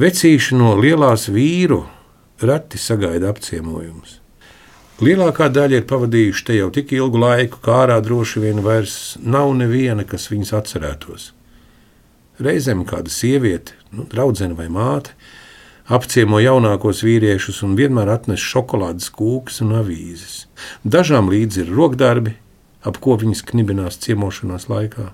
Vecīši 0.00 0.58
no 0.58 0.74
lielās 0.78 1.28
vīru 1.30 1.84
reti 2.42 2.78
sagaida 2.78 3.30
apciemojumus. 3.32 4.20
Lielākā 5.00 5.48
daļa 5.48 5.80
ir 5.80 5.84
pavadījuši 5.88 6.44
te 6.44 6.56
jau 6.58 6.68
tik 6.76 6.92
ilgu 6.92 7.20
laiku, 7.22 7.58
kā 7.64 7.86
ārā 7.86 7.96
droši 8.04 8.42
vien 8.42 8.60
vairs 8.60 9.16
nav 9.24 9.54
neviena, 9.56 10.04
kas 10.04 10.28
viņus 10.28 10.52
atcerētos. 10.58 11.30
Reizēm 12.40 12.84
kāda 12.88 13.12
sieviete, 13.12 13.76
nu, 13.96 14.04
draudzene 14.08 14.56
vai 14.58 14.68
māte, 14.72 15.16
apciemo 15.90 16.38
jaunākos 16.38 17.02
vīriešus 17.02 17.64
un 17.66 17.74
vienmēr 17.78 18.12
atnes 18.14 18.42
šokolādes 18.42 19.10
kūkas 19.14 19.58
un 19.64 19.74
avīzes. 19.80 20.44
Dažām 20.86 21.30
līdzi 21.32 21.64
ir 21.64 21.72
rokdarbi, 21.74 22.36
ap 22.86 23.00
ko 23.02 23.16
viņas 23.18 23.42
knibinās 23.50 23.98
ciemošanās 24.04 24.68
laikā. 24.70 25.10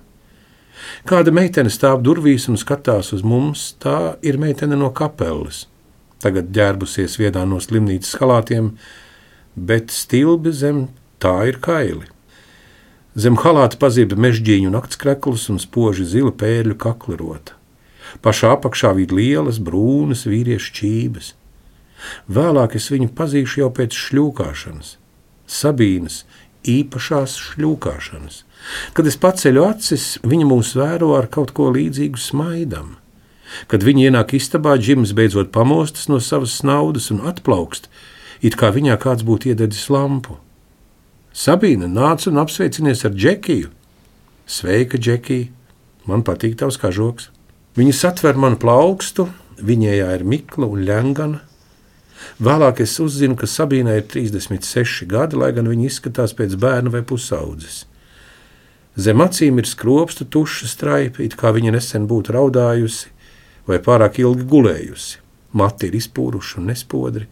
Kāda 1.09 1.33
meitene 1.33 1.71
stāv 1.73 2.03
durvīs 2.05 2.45
un 2.51 2.59
skatās 2.61 3.09
uz 3.15 3.25
mums, 3.25 3.71
tā 3.81 4.15
ir 4.21 4.37
meitene 4.37 4.77
no 4.77 4.91
kapeles. 4.93 5.65
Tagad 6.21 6.53
ģērbusies 6.53 7.17
vienā 7.17 7.43
no 7.49 7.57
slimnīcas 7.61 8.13
halātiem, 8.21 8.71
bet 9.57 9.89
stilbi 9.93 10.53
zem 10.53 10.85
tā 11.21 11.33
ir 11.49 11.57
kaili. 11.61 12.05
Zem 13.17 13.37
halāta 13.41 13.81
pazība 13.81 14.17
mežģīņu 14.27 14.69
naktskrekls 14.77 15.49
un 15.49 15.57
spoži 15.61 16.05
zila 16.05 16.33
pērļu 16.37 16.77
kaklerota. 16.77 17.56
Pašā 18.23 18.53
apakšā 18.57 18.93
vīd 18.97 19.13
lielas, 19.15 19.59
brūnas 19.63 20.25
vīriešu 20.29 20.73
čības. 20.79 21.33
Vēlāk 22.29 22.77
es 22.77 22.89
viņu 22.93 23.09
pazīšu 23.17 23.63
jau 23.63 23.71
pēc 23.73 23.95
šļūkāšanas, 23.97 24.97
Sabīnas 25.47 26.21
īpašās 26.67 27.37
šļūkāšanas. 27.39 28.43
Kad 28.93 29.07
es 29.07 29.17
paceļu 29.21 29.63
acis, 29.63 30.07
viņa 30.27 30.47
mūs 30.49 30.73
vēro 30.77 31.13
ar 31.17 31.29
kaut 31.31 31.53
ko 31.57 31.69
līdzīgu 31.73 32.19
smaidam. 32.19 32.97
Kad 33.71 33.85
viņi 33.87 34.09
ienāk 34.09 34.35
istabā, 34.35 34.75
Džims 34.75 35.13
beidzot 35.15 35.53
pamostas 35.55 36.09
no 36.11 36.19
savas 36.19 36.59
naudas 36.67 37.07
un 37.13 37.23
atplaukst, 37.29 37.87
it 38.43 38.59
kā 38.59 38.73
viņā 38.75 38.97
kāds 39.01 39.23
būtu 39.27 39.53
iededzis 39.53 39.87
lampu. 39.93 40.35
Sabīna 41.31 41.87
nāca 41.87 42.31
un 42.31 42.41
apsveicinies 42.43 43.05
ar 43.07 43.15
Džekiju. 43.15 43.71
Sveika, 44.47 44.99
Džekija! 44.99 45.53
Man 46.07 46.23
patīk 46.27 46.55
tavs 46.59 46.79
kažoks! 46.81 47.31
Viņa 47.77 47.93
satver 47.93 48.39
manu 48.41 48.57
plaukstu, 48.57 49.27
viņējā 49.61 50.07
ir 50.17 50.23
mikla 50.25 50.65
un 50.65 50.81
ļengana. 50.87 51.43
Vēlāk 52.41 52.81
es 52.81 52.95
uzzinu, 53.01 53.35
ka 53.37 53.45
Sabīnai 53.45 53.99
ir 53.99 54.07
36 54.09 55.05
gadi, 55.09 55.37
lai 55.37 55.51
gan 55.53 55.69
viņa 55.69 55.85
izskatās 55.85 56.33
pēc 56.37 56.55
bērna 56.57 56.89
vai 56.95 57.03
pusaudzes. 57.05 57.83
Zem 58.97 59.21
acīm 59.21 59.61
ir 59.61 59.69
skropsta 59.69 60.25
tuša 60.25 60.65
straipa, 60.71 61.21
it 61.21 61.35
kā 61.37 61.51
viņa 61.53 61.75
nesen 61.75 62.07
būtu 62.09 62.33
raudājusi 62.33 63.11
vai 63.69 63.77
pārāk 63.83 64.17
ilgi 64.23 64.47
gulējusi. 64.49 65.19
Mati 65.57 65.91
ir 65.91 65.97
izpūruši 65.99 66.57
un 66.57 66.71
nespodri, 66.71 67.27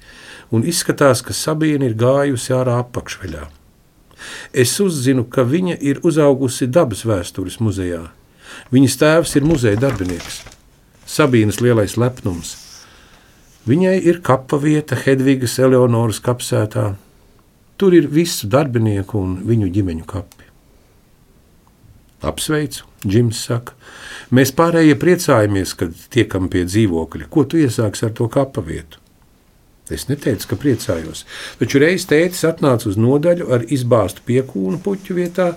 un 0.53 0.61
izskatās, 0.61 1.23
ka 1.25 1.33
Sabīna 1.33 1.89
ir 1.89 1.97
gājusi 1.97 2.53
ārā 2.53 2.77
apakšveļā. 2.83 3.47
Es 4.53 4.77
uzzinu, 4.81 5.25
ka 5.25 5.41
viņa 5.41 5.79
ir 5.81 6.03
uzaugusi 6.05 6.69
dabas 6.69 7.01
vēstures 7.05 7.57
muzejā. 7.65 8.03
Viņas 8.73 8.97
tēvs 9.01 9.35
ir 9.37 9.45
muzeja 9.45 9.79
darbinieks, 9.79 10.41
Sabīnas 11.05 11.59
lielais 11.61 11.97
lepnums. 12.01 12.55
Viņai 13.69 13.97
ir 14.09 14.21
kapa 14.25 14.57
vieta 14.61 14.97
Hedvigas 14.97 15.59
Eleonoras 15.61 16.17
kapsētā. 16.21 16.95
Tur 17.77 17.93
ir 17.97 18.09
visu 18.09 18.49
darbinieku 18.49 19.19
un 19.21 19.37
viņu 19.45 19.69
ģimeņu 19.73 20.05
kapi. 20.09 20.49
Apsveicu, 22.25 22.85
Džims 23.05 23.41
saka. 23.45 23.75
Mēs 24.33 24.53
pārējie 24.57 24.95
priecājamies, 24.97 25.75
kad 25.77 25.93
tiekam 26.13 26.49
pie 26.49 26.63
dzīvokļa. 26.65 27.29
Ko 27.29 27.45
tu 27.45 27.61
iesāksi 27.61 28.07
ar 28.07 28.15
to 28.17 28.29
kapa 28.33 28.63
vietu? 28.65 29.01
Es 29.93 30.07
neteicu, 30.09 30.47
ka 30.49 30.57
priecājos, 30.57 31.27
taču 31.59 31.77
reiz 31.81 32.07
tētis 32.09 32.41
atnāca 32.47 32.89
uz 32.89 32.97
nodaļu 32.97 33.51
ar 33.53 33.67
izbāztu 33.69 34.23
piekūnu 34.25 34.79
puķu 34.81 35.17
vietā, 35.19 35.51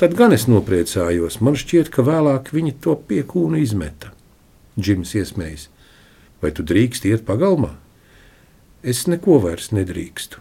Tad 0.00 0.14
gan 0.16 0.32
es 0.32 0.46
nopriecājos. 0.48 1.42
Man 1.44 1.58
šķiet, 1.60 1.90
ka 1.92 2.00
vēlāk 2.06 2.54
viņi 2.56 2.78
to 2.80 2.94
piekūnu 3.10 3.58
izmeta. 3.60 4.14
Džims 4.80 5.12
iesmējas. 5.18 5.66
Vai 6.40 6.54
tu 6.56 6.64
drīkst 6.64 7.04
iet 7.10 7.26
pagalmā? 7.28 7.74
Es 8.80 9.04
neko 9.04 9.36
vairs 9.44 9.68
nedrīkstu. 9.76 10.40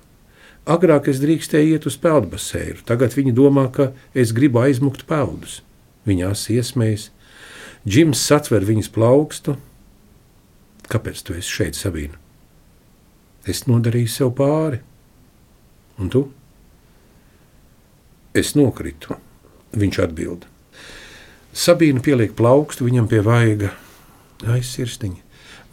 Agrāk 0.63 1.09
es 1.11 1.19
drīkstēju 1.19 1.75
iet 1.75 1.89
uz 1.91 1.99
peldbaseinu, 1.99 2.85
tagad 2.87 3.15
viņi 3.17 3.35
domā, 3.35 3.67
ka 3.67 3.91
es 4.15 4.31
gribu 4.31 4.61
aizmukt 4.63 5.03
peldus. 5.09 5.59
Viņās 6.07 6.47
iesmējas. 6.55 7.09
Džims 7.83 8.23
satver 8.23 8.63
viņas 8.63 8.93
plaukstu. 8.95 9.59
Kāpēc 10.87 11.19
tu 11.25 11.35
esi 11.35 11.51
šeit, 11.59 11.75
Sabīna? 11.75 12.15
Es 13.43 13.67
nodarīju 13.67 14.15
sev 14.15 14.31
pāri. 14.39 14.79
Un 15.99 16.11
tu? 16.13 16.29
Es 18.39 18.53
nokritu, 18.55 19.19
viņš 19.75 19.99
atbild. 20.05 20.47
Sabīna 21.53 22.01
pieliek 22.05 22.35
plaukstu 22.37 22.85
viņam 22.87 23.09
pie 23.09 23.21
vaiga. 23.25 23.73
Aizsirstiņa, 24.47 25.21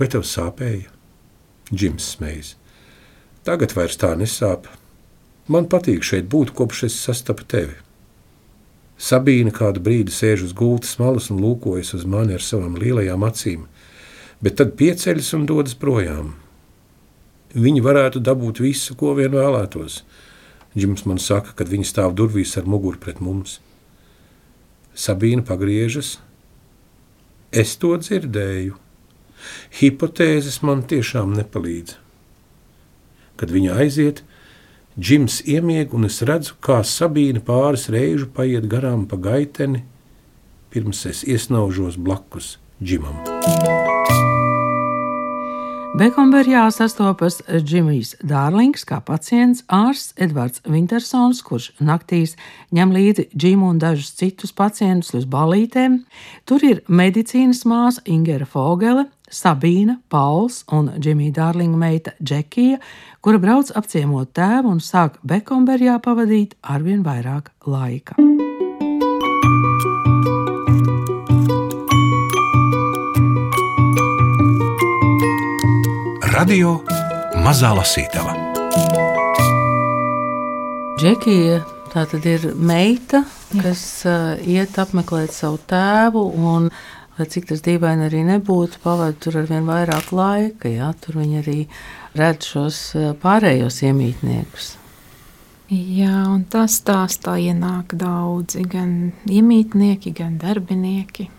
vai 0.00 0.08
tev 0.10 0.24
sāpēja? 0.26 0.90
Džims 1.72 2.12
smējas. 2.16 2.54
Tagad 3.46 3.74
vairs 3.76 3.98
tā 4.00 4.14
nesāp. 4.18 4.66
Man 5.46 5.68
patīk 5.70 6.02
šeit 6.02 6.26
būt, 6.30 6.50
kopš 6.58 6.86
es 6.88 6.96
sastapu 6.98 7.46
tevi. 7.46 7.76
Sabīna 8.96 9.52
kādu 9.54 9.82
brīdi 9.84 10.14
sēž 10.14 10.46
uz 10.48 10.54
gultas 10.56 10.96
malas 10.98 11.28
un 11.30 11.42
lūkojas 11.44 11.92
uz 11.98 12.06
mani 12.08 12.34
ar 12.34 12.42
savām 12.42 12.78
lielajām 12.80 13.26
acīm, 13.28 13.66
bet 14.40 14.56
tad 14.58 14.72
pieceļas 14.80 15.34
un 15.36 15.44
dodas 15.46 15.76
projām. 15.78 16.32
Viņi 17.54 17.84
varētu 17.84 18.22
dabūt 18.24 18.62
visu, 18.64 18.96
ko 18.98 19.12
vien 19.18 19.36
vēlētos. 19.36 20.00
Džims 20.76 21.06
man 21.08 21.20
saka, 21.22 21.54
kad 21.56 21.70
viņi 21.70 21.86
stāv 21.88 22.16
durvīs 22.16 22.56
ar 22.58 22.66
muguru 22.68 22.98
pret 23.00 23.20
mums. 23.20 23.60
Sabīna 24.96 25.44
pagriežas. 25.44 26.16
Es 27.52 27.76
to 27.80 27.92
dzirdēju. 28.00 28.78
Hipotēzes 29.78 30.62
man 30.64 30.82
tiešām 30.88 31.36
nepalīdz. 31.36 31.98
Kad 33.36 33.52
viņa 33.52 33.76
aiziet, 33.84 34.24
Džims 34.96 35.42
iemieg, 35.44 35.92
un 35.92 36.08
es 36.08 36.22
redzu, 36.24 36.54
kā 36.64 36.80
Sabīna 36.80 37.42
pāris 37.44 37.90
reižu 37.92 38.30
paiet 38.32 38.64
garām 38.72 39.04
pa 39.10 39.20
gaiteni, 39.20 39.84
pirms 40.72 41.04
es 41.12 41.20
iesnaužos 41.28 42.00
blakus 42.00 42.56
Džimam. 42.80 43.20
Bekomberjā 45.96 46.66
sastopas 46.76 47.38
Džimijs 47.48 48.18
Dārlings, 48.20 48.82
kā 48.84 48.98
pacients, 49.00 49.62
ārsts 49.72 50.12
Edvards 50.20 50.60
Wintersons, 50.68 51.40
kurš 51.40 51.70
naktīs 51.80 52.34
ņem 52.76 52.92
līdzi 52.92 53.24
Džimu 53.32 53.70
un 53.72 53.80
dažus 53.80 54.12
citus 54.18 54.52
pacientus 54.52 55.14
uz 55.16 55.24
balītēm. 55.24 56.02
Tur 56.44 56.68
ir 56.68 56.84
medicīnas 56.84 57.64
māsa 57.64 58.04
Ingera 58.04 58.44
Fogele, 58.44 59.06
Sabīna, 59.32 59.96
Pauls 60.12 60.66
un 60.68 60.92
Džimija 61.00 61.38
Dārlinga 61.40 61.80
meita 61.80 62.12
Džekija, 62.20 62.76
kura 63.24 63.40
brauc 63.40 63.72
apciemot 63.72 64.36
tēvu 64.36 64.76
un 64.76 64.84
sāk 64.84 65.16
Bekomberjā 65.24 65.96
pavadīt 66.04 66.58
arvien 66.60 67.00
vairāk 67.08 67.54
laika. 67.64 68.20
Radio 76.36 76.82
Mazā 77.40 77.70
Lasītava. 77.72 78.34
Džekija 81.00 81.62
tā 81.94 82.02
tad 82.10 82.28
ir 82.28 82.44
meita, 82.60 83.22
kas 83.54 83.84
uh, 84.04 84.34
iet 84.44 84.76
apmeklēt 84.76 85.32
savu 85.32 85.56
tēvu. 85.70 86.26
Un, 86.36 86.68
lai 87.16 87.28
cik 87.32 87.48
tas 87.54 87.64
dīvaini 87.64 88.04
arī 88.10 88.20
nebūtu, 88.28 88.82
pavadīt 88.84 89.22
tur 89.24 89.40
ar 89.40 89.48
vien 89.48 89.64
vairāk 89.64 90.12
laika. 90.12 90.68
Jā, 90.68 90.92
tur 91.00 91.22
viņi 91.22 91.40
arī 91.40 91.58
redz 92.20 92.52
šos 92.52 92.84
uh, 93.00 93.10
pārējos 93.22 93.80
iemītniekus. 93.88 94.74
Jā, 95.72 96.26
un 96.36 96.44
tas 96.52 96.82
stāstā 96.82 97.40
ienāk 97.48 97.96
daudzi, 97.96 98.68
gan 98.76 99.14
iemītnieki, 99.24 100.12
gan 100.20 100.36
darbinieki. 100.44 101.30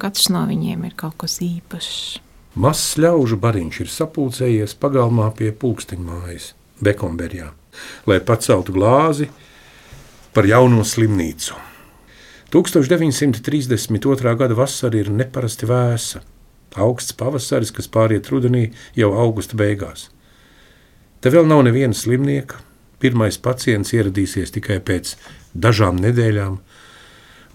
Katrs 0.00 0.32
no 0.32 0.48
viņiem 0.48 0.88
ir 0.88 0.96
kaut 1.04 1.20
kas 1.20 1.42
īpašs. 1.44 2.25
Mazs 2.56 2.94
ļaužu 2.96 3.36
bariņš 3.36 3.78
ir 3.82 3.88
sapulcējies 3.92 4.72
pagalmā 4.80 5.26
pie 5.36 5.50
pulksteņmājas, 5.52 6.54
Bekomberjā, 6.80 7.50
lai 8.08 8.16
paceltu 8.24 8.72
glāzi 8.72 9.26
par 10.32 10.48
jauno 10.48 10.80
slimnīcu. 10.80 11.52
1932. 12.54 14.32
gada 14.40 14.56
vasara 14.56 14.96
ir 14.96 15.10
neparasti 15.12 15.68
vēsa. 15.68 16.22
Augsts 16.80 17.12
pavasaris, 17.16 17.74
kas 17.76 17.90
pāriet 17.92 18.30
rudenī 18.32 18.70
jau 18.96 19.12
augusta 19.12 19.56
beigās. 19.56 20.08
Te 21.20 21.32
vēl 21.32 21.44
nav 21.48 21.60
neviena 21.68 21.96
slimnieka. 21.96 22.62
Pirmais 23.00 23.36
pacients 23.36 23.92
ieradīsies 23.92 24.54
tikai 24.56 24.78
pēc 24.80 25.12
dažām 25.52 26.00
nedēļām. 26.00 26.56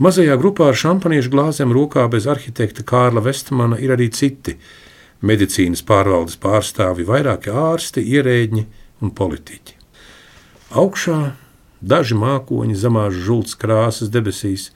Mazajā 0.01 0.37
grupā 0.37 0.69
ar 0.69 0.77
šampaniešu 0.77 1.33
glāzēm 1.33 1.73
rokā 1.73 2.05
bez 2.13 2.29
arhitekta 2.29 2.85
Kārla 2.85 3.25
Vestmana 3.25 3.81
ir 3.81 3.97
arī 3.97 4.11
citi 4.13 4.59
medicīnas 5.21 5.83
pārvaldes 5.85 6.37
pārstāvi, 6.41 7.05
vairāki 7.07 7.53
ārsti, 7.53 8.03
ierēģi 8.17 8.65
un 9.01 9.13
politiķi. 9.17 9.77
Augšā 10.81 11.19
daži 11.81 12.17
mākoņi 12.17 12.77
zemās 12.77 13.17
žults 13.25 13.57
krāsas 13.59 14.11
debesīs, 14.13 14.69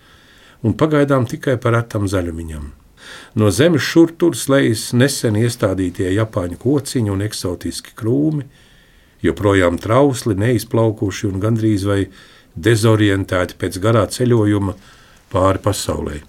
un 0.65 0.73
pagaidām 0.73 1.27
tikai 1.29 1.58
par 1.62 1.77
atam 1.77 2.10
zaļumiņam. 2.10 2.71
No 3.38 3.51
zemes 3.53 3.86
šur 3.86 4.15
tur 4.17 4.36
slēdzas 4.38 4.93
nesen 4.97 5.38
iestādītie 5.38 6.10
japāņu 6.15 6.58
kociņi 6.62 7.13
un 7.13 7.21
eksotiski 7.25 7.93
krūmi, 7.97 8.47
joprojām 9.25 9.77
trausli, 9.81 10.38
neizplaukuši 10.41 11.29
un 11.29 11.41
gandrīz 11.43 11.86
vai 11.86 11.99
dezorientēti 12.55 13.58
pēc 13.62 13.77
garā 13.84 14.05
ceļojuma 14.10 14.75
pāri 15.34 15.62
pasaulē. 15.62 16.21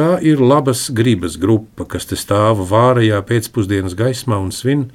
Tā 0.00 0.14
ir 0.24 0.40
labas 0.40 0.86
gribas 0.96 1.34
grupa, 1.36 1.84
kas 1.84 2.06
te 2.08 2.16
stāva 2.16 2.64
vārajā 2.64 3.18
pēcpusdienas 3.28 3.92
gaismā 3.98 4.38
un 4.40 4.48
svin 4.48 4.86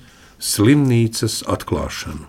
slimnīcas 0.41 1.43
atklāšanu. 1.45 2.25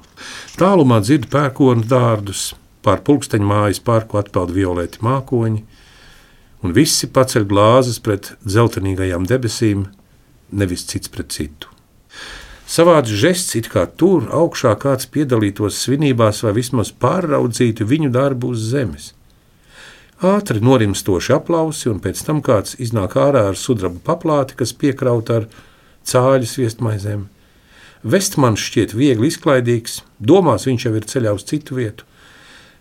Tālumā 0.60 0.98
dzird 1.00 1.30
pērkonu 1.32 1.86
dārdus, 1.88 2.50
pār 2.84 3.00
pulksteņa 3.06 3.48
mājas 3.48 3.80
parku 3.80 4.20
atpeld 4.20 4.52
violeti 4.52 5.00
mākoņi, 5.08 5.64
un 6.60 6.76
visi 6.76 7.08
paceļ 7.08 7.48
glāzes 7.48 7.96
pret 8.04 8.34
dzeltenīgajām 8.44 9.24
debesīm, 9.24 9.88
nevis 10.52 10.84
cits 10.92 11.08
pret 11.16 11.32
citu. 11.32 11.72
Savāds 12.68 13.16
žests, 13.24 13.56
it 13.56 13.72
kā 13.72 13.86
tur 13.88 14.28
augšā 14.28 14.76
kāds 14.84 15.08
piedalītos 15.16 15.80
svinībās 15.80 16.44
vai 16.44 16.58
vismaz 16.60 16.92
pārraudzītu 16.92 17.88
viņu 17.88 18.12
darbu 18.12 18.52
uz 18.52 18.68
zemes. 18.76 19.14
Ātri 20.16 20.62
norimstoši 20.64 21.34
aplausi, 21.36 21.90
un 21.90 21.98
pēc 22.00 22.22
tam 22.24 22.38
kāds 22.40 22.78
iznāk 22.80 23.18
ārā 23.20 23.50
ar 23.50 23.56
sudraba 23.60 24.00
paplāti, 24.00 24.56
kas 24.56 24.72
piekrauta 24.72 25.42
ar 25.42 25.48
cāļu 26.08 26.48
sviestmaizēm. 26.48 27.26
Vestmans 28.00 28.62
šķiet 28.64 28.94
viegli 28.96 29.28
izklaidīgs, 29.28 29.98
domās 30.16 30.64
viņš 30.64 30.86
jau 30.86 30.92
ir 30.96 31.04
ceļā 31.10 31.34
uz 31.36 31.44
citu 31.44 31.76
vietu. 31.76 32.06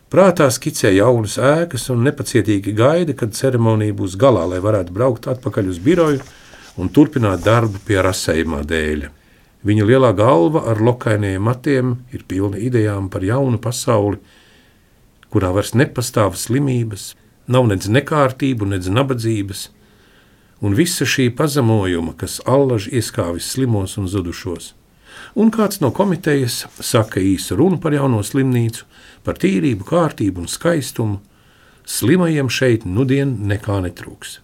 Prātā 0.08 0.48
skicē 0.48 0.94
jaunas 0.96 1.36
ēkas 1.36 1.90
un 1.92 2.06
nepacietīgi 2.08 2.72
gaida, 2.72 3.12
kad 3.12 3.36
ceremonija 3.36 3.98
būs 4.00 4.16
galā, 4.16 4.46
lai 4.48 4.62
varētu 4.64 4.96
braukt 4.96 5.28
atpakaļ 5.28 5.74
uz 5.74 5.82
biroju 5.84 6.22
un 6.80 6.88
turpināt 6.88 7.44
darbu 7.44 7.84
pie 7.84 8.00
rasējumā 8.06 8.62
dēļa. 8.70 9.12
Viņa 9.66 9.90
lielā 9.90 10.14
galva 10.16 10.64
ar 10.72 10.80
lokainiem 10.80 11.44
matiem 11.44 11.98
ir 12.16 12.24
pilna 12.30 12.62
idejām 12.62 13.10
par 13.12 13.28
jaunu 13.28 13.60
pasauli, 13.60 14.22
kurā 15.34 15.52
vairs 15.52 15.74
nepastāv 15.76 16.38
slimības, 16.40 17.16
nav 17.48 17.68
nedz 17.70 17.90
nekārtību, 17.92 18.68
nedz 18.72 18.90
nabadzības, 18.90 19.70
un 20.62 20.76
visa 20.78 21.06
šī 21.06 21.30
pazemojuma, 21.36 22.16
kas 22.18 22.40
allaž 22.46 22.88
ieskāvis 22.90 23.52
slimos 23.54 23.98
un 24.02 24.10
zudušos. 24.10 24.74
Un 25.36 25.52
kāds 25.52 25.82
no 25.84 25.92
komitejas 25.96 26.66
saka 26.80 27.20
īsu 27.20 27.58
runu 27.60 27.80
par 27.82 27.96
jauno 27.96 28.22
slimnīcu, 28.24 28.86
par 29.24 29.40
tīrību, 29.42 29.88
kārtību 29.88 30.44
un 30.44 30.52
skaistumu. 30.52 31.22
Slimajiem 31.86 32.50
šeit 32.50 32.88
nudien 32.90 33.36
nekā 33.46 33.78
netrūks. 33.86 34.40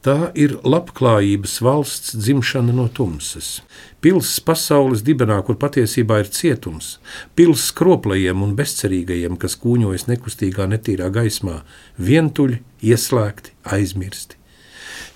Tā 0.00 0.30
ir 0.32 0.54
labklājības 0.64 1.58
valsts 1.60 2.14
dzimšana 2.16 2.72
no 2.72 2.86
tumsas. 2.88 3.58
Pilsētas 4.00 4.40
pasaules 4.48 5.02
dibenā, 5.04 5.36
kur 5.44 5.58
patiesībā 5.60 6.22
ir 6.22 6.30
cietums, 6.32 6.94
pilsētas 7.36 7.66
skroplajiem 7.74 8.40
un 8.40 8.54
bezcerīgajiem, 8.56 9.36
kas 9.36 9.58
kūņojas 9.60 10.06
nekustīgā, 10.08 10.64
netīrā 10.72 11.10
gaismā, 11.12 11.58
vientuļi, 12.00 12.62
ieslēgti, 12.80 13.52
aizmirsti. 13.76 14.40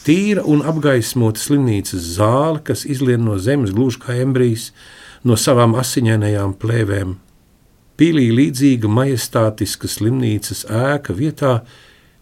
Tīra 0.05 0.45
un 0.45 0.61
apgaismota 0.69 1.41
slimnīcas 1.41 2.13
zāle, 2.19 2.61
kas 2.61 2.85
izlien 2.85 3.25
no 3.25 3.41
zemes 3.41 3.73
gluži 3.73 4.05
kā 4.05 4.21
embrijs, 4.21 4.75
no 5.25 5.41
savām 5.41 5.79
asiņainajām 5.81 6.59
plēvēm. 6.61 7.17
Pīlī 7.97 8.29
līdzīga 8.37 8.91
majestātiska 8.93 9.89
slimnīcas 9.89 10.67
ēka 10.69 11.17
vietā, 11.17 11.63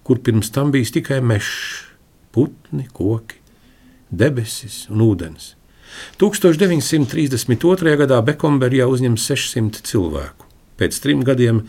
kur 0.06 0.22
pirms 0.22 0.54
tam 0.54 0.70
bijis 0.70 0.94
tikai 0.94 1.18
mežs 1.26 1.88
putni, 2.32 2.86
koki, 2.92 3.38
debesis 4.10 4.86
un 4.92 5.04
ūdens. 5.06 5.54
1932. 6.20 7.96
gadā 8.00 8.20
Bekomberijā 8.24 8.86
uzņem 8.88 9.18
600 9.20 9.82
cilvēku. 9.88 10.48
Pēc 10.80 10.98
trim 11.04 11.24
gadiem 11.26 11.62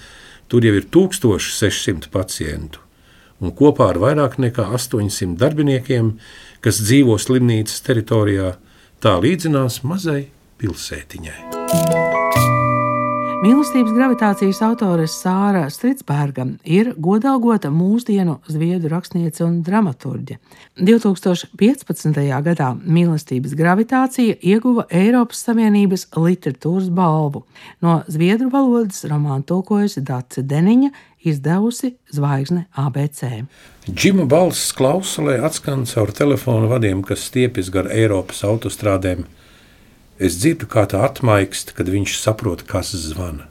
tur 0.52 0.64
jau 0.66 0.76
ir 0.78 0.88
1600 0.88 2.10
pacientu, 2.14 2.80
un 3.44 3.52
kopā 3.56 3.92
ar 3.94 4.00
vairāk 4.04 4.40
nekā 4.42 4.70
800 4.80 5.36
darbiniekiem, 5.42 6.16
kas 6.64 6.80
dzīvo 6.84 7.20
slimnīcas 7.20 7.84
teritorijā, 7.84 8.56
tā 9.04 9.18
līdzinās 9.20 9.84
mazai 9.84 10.30
pilsētiņai. 10.62 12.03
Mīlestības 13.44 13.92
gravitācijas 13.92 14.62
autore 14.64 15.04
Sāra 15.12 15.66
Stritsberga 15.68 16.46
ir 16.64 16.94
godalgota 16.96 17.68
mūsdienu 17.76 18.38
zviedru 18.48 18.94
rakstniece 18.94 19.44
un 19.44 19.58
dramaturģe. 19.68 20.38
2015. 20.80 22.22
gadā 22.46 22.70
Mīlestības 22.80 23.58
gravitācija 23.60 24.38
ieguva 24.40 24.86
Eiropas 24.88 25.44
Savienības 25.44 26.08
literatūras 26.16 26.88
balvu. 26.96 27.44
No 27.84 27.98
zviedru 28.08 28.48
valodas 28.54 29.04
romānu 29.12 29.44
tulkojusi 29.52 30.06
Dace 30.08 30.48
Deniņa, 30.48 30.94
izdevusi 31.28 31.98
Zvaigzne 32.16 32.70
ABC. 32.80 33.28
Džima 33.92 34.24
balss 34.24 34.72
klausulē 34.72 35.42
atskan 35.44 35.84
caur 35.92 36.16
telefonu 36.16 36.72
vadiem, 36.72 37.04
kas 37.04 37.28
stiepjas 37.28 37.76
gar 37.76 37.92
Eiropas 37.92 38.46
autostrādēm. 38.48 39.28
Es 40.24 40.38
dzirdu, 40.40 40.70
kā 40.72 40.86
tā 40.88 41.02
atmaikst, 41.04 41.74
kad 41.76 41.90
viņš 41.92 42.16
saprot, 42.22 42.62
kas 42.64 42.94
zvana. 42.96 43.50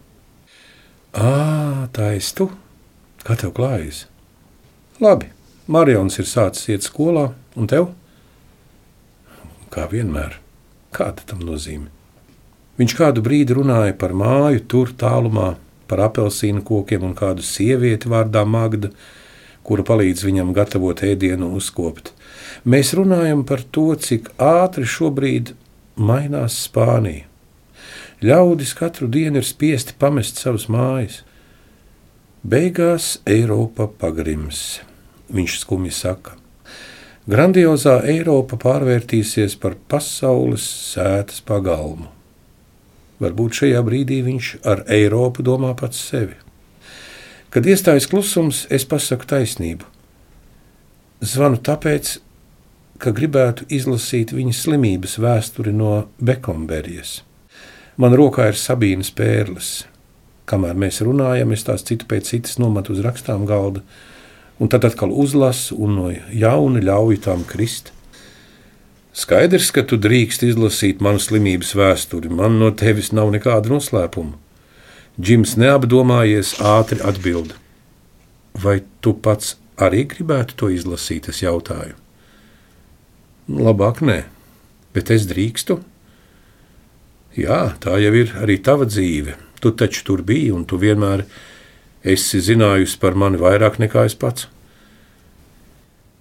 Ā, 1.13 1.89
tā 1.93 2.15
esi 2.17 2.33
tu! 2.39 2.49
Kā 3.23 3.37
tev 3.37 3.53
klājas? 3.55 4.07
Labi, 5.03 5.29
Marions 5.69 6.17
ir 6.19 6.27
sācis 6.31 6.71
iet 6.73 6.87
skolā, 6.87 7.29
un 7.61 7.69
tev? 7.69 7.91
Kā 9.75 9.85
vienmēr, 9.93 10.39
kāda 10.97 11.29
tam 11.29 11.45
nozīme? 11.45 11.91
Viņš 12.81 12.97
kādu 12.97 13.21
brīdi 13.23 13.59
runāja 13.59 13.93
par 14.01 14.17
māju, 14.17 14.65
tur 14.65 14.97
tālumā, 14.97 15.53
par 15.93 16.07
apelsīnu 16.09 16.65
kokiem 16.65 17.05
un 17.05 17.13
kādu 17.19 17.45
sievieti 17.45 18.09
vārdā 18.09 18.47
Magda, 18.49 18.95
kura 19.63 19.85
palīdz 19.85 20.25
viņam 20.25 20.55
gatavot 20.57 21.05
ēdienu 21.05 21.53
uzkopt. 21.59 22.15
Mēs 22.65 22.95
runājam 22.97 23.45
par 23.45 23.61
to, 23.61 23.91
cik 23.93 24.33
ātri 24.41 24.89
šobrīd 24.89 25.53
mainās 25.97 26.57
Spānija. 26.67 27.29
Ļaudis 28.23 28.77
katru 28.79 29.09
dienu 29.11 29.41
ir 29.41 29.47
spiesti 29.47 29.97
pamest 29.99 30.39
savas 30.39 30.69
mājas. 30.71 31.23
Beigās 32.43 33.17
Eiropa 33.27 33.89
pagrims, 33.99 34.81
viņš 35.35 35.59
skumji 35.65 35.91
saka. 35.95 36.37
Grandiozā 37.27 38.01
Eiropa 38.11 38.59
pārvērtīsies 38.59 39.55
par 39.63 39.77
pasaules 39.91 40.63
sētas 40.93 41.43
pagalmu. 41.47 42.09
Varbūt 43.23 43.61
šajā 43.61 43.83
brīdī 43.87 44.23
viņš 44.27 44.49
ar 44.67 44.83
Eiropu 44.91 45.45
domā 45.47 45.71
pats 45.79 46.01
sevi. 46.03 46.35
Kad 47.55 47.69
iestājas 47.69 48.09
klusums, 48.11 48.65
es 48.75 48.87
pasaku 48.89 49.29
taisnību. 49.29 49.87
Zvanu 51.23 51.61
tāpēc, 51.63 52.17
ka 53.03 53.11
gribētu 53.11 53.67
izlasīt 53.73 54.31
viņa 54.35 54.55
slimības 54.55 55.17
vēsturi 55.23 55.73
no 55.75 56.07
Bekomberijas. 56.23 57.23
Man 57.99 58.15
rokā 58.17 58.49
ir 58.53 58.59
Sabīnas 58.59 59.11
pērles. 59.15 59.73
Kamēr 60.49 60.79
mēs 60.79 61.01
runājam, 61.05 61.53
es 61.55 61.65
tās 61.67 61.85
citu 61.87 62.07
pēc 62.11 62.31
citas 62.31 62.59
nometu 62.63 62.95
uz 62.95 63.03
rakstām 63.05 63.45
galda, 63.49 63.83
un 64.63 64.71
tad 64.71 64.87
atkal 64.87 65.11
uzlasu 65.11 65.79
un 65.83 65.97
no 65.99 66.13
jauna 66.13 66.83
ļauju 66.83 67.23
tām 67.27 67.43
krist. 67.49 67.91
Skaidrs, 69.13 69.71
ka 69.75 69.85
tu 69.85 69.99
drīkst 70.01 70.47
izlasīt 70.47 71.03
manu 71.05 71.21
slimības 71.21 71.75
vēsturi. 71.77 72.31
Man 72.33 72.57
no 72.63 72.71
tevis 72.73 73.11
nav 73.13 73.33
nekāda 73.35 73.69
noslēpuma. 73.75 74.39
Džims 75.21 75.59
neapdomājies, 75.61 76.55
ātri 76.65 77.03
atbild. 77.05 77.53
Vai 78.63 78.79
tu 79.05 79.13
pats 79.13 79.59
arī 79.77 80.07
gribētu 80.09 80.57
to 80.57 80.71
izlasīt? 80.73 81.29
Es 81.29 81.43
jautāju. 81.45 82.02
Labāk 83.51 83.99
nē, 84.07 84.23
bet 84.95 85.11
es 85.11 85.25
drīkstu. 85.27 85.81
Jā, 87.35 87.75
tā 87.83 87.97
jau 87.99 88.13
ir 88.15 88.31
arī 88.39 88.61
tava 88.63 88.87
dzīve. 88.87 89.35
Tu 89.59 89.73
taču 89.75 90.05
tur 90.07 90.23
biji, 90.23 90.53
un 90.55 90.63
tu 90.65 90.79
vienmēr 90.79 91.25
esi 92.07 92.39
zinājusi 92.39 93.01
par 93.03 93.19
mani 93.19 93.41
vairāk 93.43 93.81
nekā 93.83 94.05
es 94.07 94.15
pats. 94.15 94.47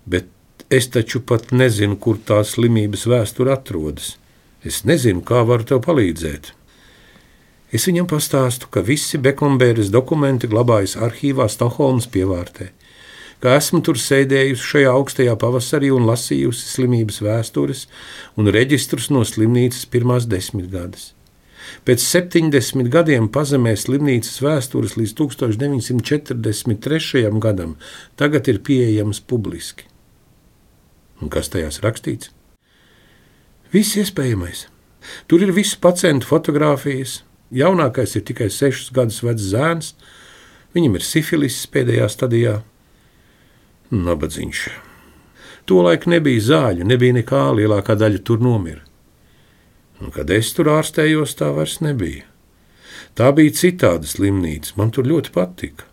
Bet 0.05 0.31
es 0.69 0.89
taču 0.89 1.21
pat 1.21 1.51
nezinu, 1.53 1.99
kur 2.01 2.17
tā 2.17 2.41
slimības 2.41 3.05
vēsture 3.05 3.53
atrodas. 3.53 4.15
Es 4.65 4.81
nezinu, 4.85 5.21
kā 5.21 5.43
varu 5.45 5.67
tev 5.67 5.83
palīdzēt. 5.85 6.53
Es 7.71 7.85
viņam 7.85 8.09
pastāstu, 8.09 8.65
ka 8.71 8.81
visi 8.81 9.21
Bekombēras 9.21 9.93
dokumenti 9.93 10.49
glabājas 10.49 10.97
arhīvā 10.97 11.47
Stokholmas 11.49 12.09
pievārtē 12.09 12.71
ka 13.41 13.55
esmu 13.57 13.81
tur 13.85 13.97
sēdējusi 13.97 14.69
šajā 14.73 14.91
augstajā 14.93 15.35
pavasarī 15.41 15.89
un 15.93 16.05
lasījusi 16.09 16.63
slimības 16.75 17.17
vēstures 17.25 17.81
un 18.37 18.43
reģistrus 18.53 19.07
no 19.13 19.21
slimnīcas 19.27 19.83
pirmās 19.91 20.23
desmitgades. 20.29 21.03
Pēc 21.85 21.99
70 22.03 22.89
gadiem 22.91 23.29
pazemē 23.31 23.75
slimnīcas 23.77 24.41
vēstures 24.43 24.97
līdz 24.99 25.13
1943. 25.17 27.39
gadam 27.41 27.75
tagad 28.19 28.47
ir 28.51 28.59
pieejamas 28.65 29.19
publiski. 29.21 29.83
Un 31.21 31.29
kas 31.29 31.49
tajās 31.53 31.81
rakstīts? 31.85 32.31
Viss 33.71 33.97
iespējamais. 33.97 34.67
Tur 35.29 35.39
ir 35.45 35.51
visu 35.55 35.77
pacientu 35.81 36.27
fotografijas. 36.27 37.23
Jaunākais 37.51 38.15
ir 38.17 38.23
tikai 38.27 38.49
sešus 38.51 38.91
gadus 38.95 39.23
vecs 39.23 39.41
zēns. 39.53 39.93
Viņam 40.75 40.95
ir 40.97 41.03
sifilis 41.05 41.67
pēdējā 41.71 42.07
stadijā. 42.11 42.55
Nabadzīgs. 43.91 44.69
Tolaik 45.67 46.05
nebija 46.07 46.41
zāļu, 46.45 46.85
nebija 46.87 47.17
nekā, 47.19 47.41
lielākā 47.57 47.97
daļa 47.99 48.21
tur 48.23 48.39
nomira. 48.39 48.85
Un, 49.99 50.13
kad 50.15 50.31
es 50.31 50.53
tur 50.55 50.71
ārstējos, 50.71 51.35
tā 51.37 51.51
vairs 51.53 51.81
nebija. 51.83 52.23
Tā 53.19 53.33
bija 53.35 53.53
citāda 53.59 54.07
slimnīca, 54.07 54.77
man 54.79 54.95
tur 54.95 55.09
ļoti 55.11 55.33
patika. 55.35 55.85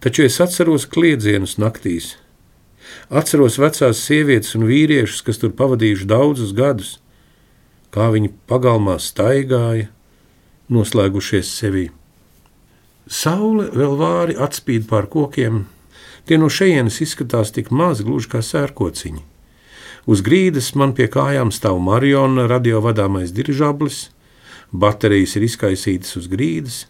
Taču 0.00 0.22
es 0.24 0.38
atceros 0.40 0.86
kliedzienus 0.86 1.56
naktīs. 1.58 2.14
Atceros 3.10 3.58
vecās 3.58 4.00
sievietes 4.06 4.54
un 4.54 4.68
vīriešus, 4.70 5.24
kas 5.26 5.42
tur 5.42 5.50
pavadījuši 5.58 6.06
daudzus 6.06 6.54
gadus, 6.54 6.96
kā 7.90 8.08
viņi 8.14 8.36
pagalmā 8.46 9.00
staigāja, 9.02 9.90
noslēgušies 10.70 11.50
sevī. 11.58 11.88
Saule 13.06 13.66
vēl 13.74 13.98
vāri 13.98 14.38
atspīd 14.38 14.86
pār 14.90 15.10
kokiem, 15.10 15.64
Tie 16.26 16.38
no 16.42 16.50
šejienes 16.50 16.98
izskatās 17.04 17.52
tik 17.54 17.70
mazi, 17.70 18.02
gluži 18.06 18.32
kā 18.32 18.42
sērkociņi. 18.42 19.22
Uz 20.10 20.22
grīdas 20.26 20.72
man 20.78 20.92
pie 20.94 21.06
kājām 21.10 21.52
stāv 21.54 21.78
Mariona 21.82 22.48
radio 22.50 22.80
vadāmais 22.82 23.30
dirižablis, 23.34 24.08
baterijas 24.70 25.36
ir 25.38 25.46
izkaisītas 25.46 26.18
uz 26.18 26.26
grīdas, 26.30 26.84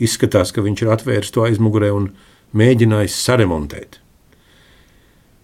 izskatās, 0.00 0.52
ka 0.52 0.64
viņš 0.64 0.84
ir 0.84 0.92
atvēris 0.96 1.32
to 1.32 1.44
aizmugurē 1.44 1.92
un 1.92 2.10
mēģinājis 2.56 3.20
saremontēt. 3.20 4.00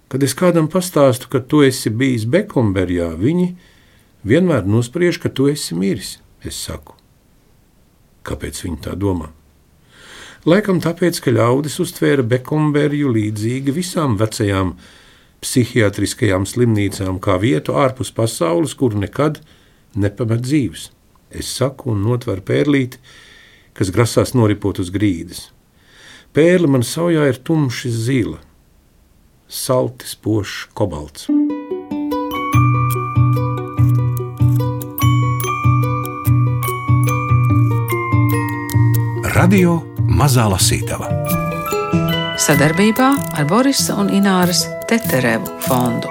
Kad 0.09 0.23
es 0.23 0.37
kādam 0.39 0.69
pastāstu, 0.73 1.29
ka 1.29 1.41
tu 1.41 1.61
esi 1.67 1.93
bijis 1.93 2.25
Bekomberjā, 2.31 3.11
viņi 3.21 3.51
vienmēr 4.25 4.65
nospriež, 4.65 5.21
ka 5.21 5.29
tu 5.29 5.51
esi 5.53 5.77
miris. 5.77 6.17
Es 6.41 6.57
saku, 6.57 6.95
kāpēc 8.25 8.65
viņi 8.65 8.85
tā 8.87 8.95
domā? 8.97 9.36
Laikam 10.47 10.77
tāpēc, 10.79 11.17
ka 11.25 11.33
ļaudis 11.35 11.81
uztvēra 11.83 12.23
Bekomberju 12.23 13.09
līdzīgi 13.11 13.73
visām 13.75 14.13
vecajām 14.21 14.77
psihiatriskajām 15.43 16.45
slimnīcām, 16.47 17.17
kā 17.19 17.35
vietu 17.43 17.75
ārpus 17.75 18.13
pasaules, 18.15 18.77
kur 18.79 18.95
nekad 18.95 19.41
nepamet 19.99 20.45
dzīves. 20.47 20.93
Es 21.35 21.51
saku 21.51 21.91
un 21.97 22.05
notveru 22.07 22.45
pērlīti, 22.47 23.01
kas 23.75 23.91
grasās 23.91 24.37
noripot 24.39 24.79
uz 24.79 24.93
grīdas. 24.95 25.49
Pērle 26.31 26.71
man 26.71 26.87
saujā 26.87 27.27
ir 27.27 27.43
tumši 27.43 27.91
zila, 27.91 28.39
salti 29.51 30.07
spožs 30.07 30.69
kobalts. 30.79 31.27
Radio 39.35 39.96
Mazā 40.17 40.47
Lasītava. 40.49 41.11
Sadarbībā 42.41 43.11
ar 43.37 43.49
Borisa 43.51 43.99
un 44.01 44.09
Ināras 44.17 44.65
Teterevu 44.89 45.59
fondu. 45.67 46.09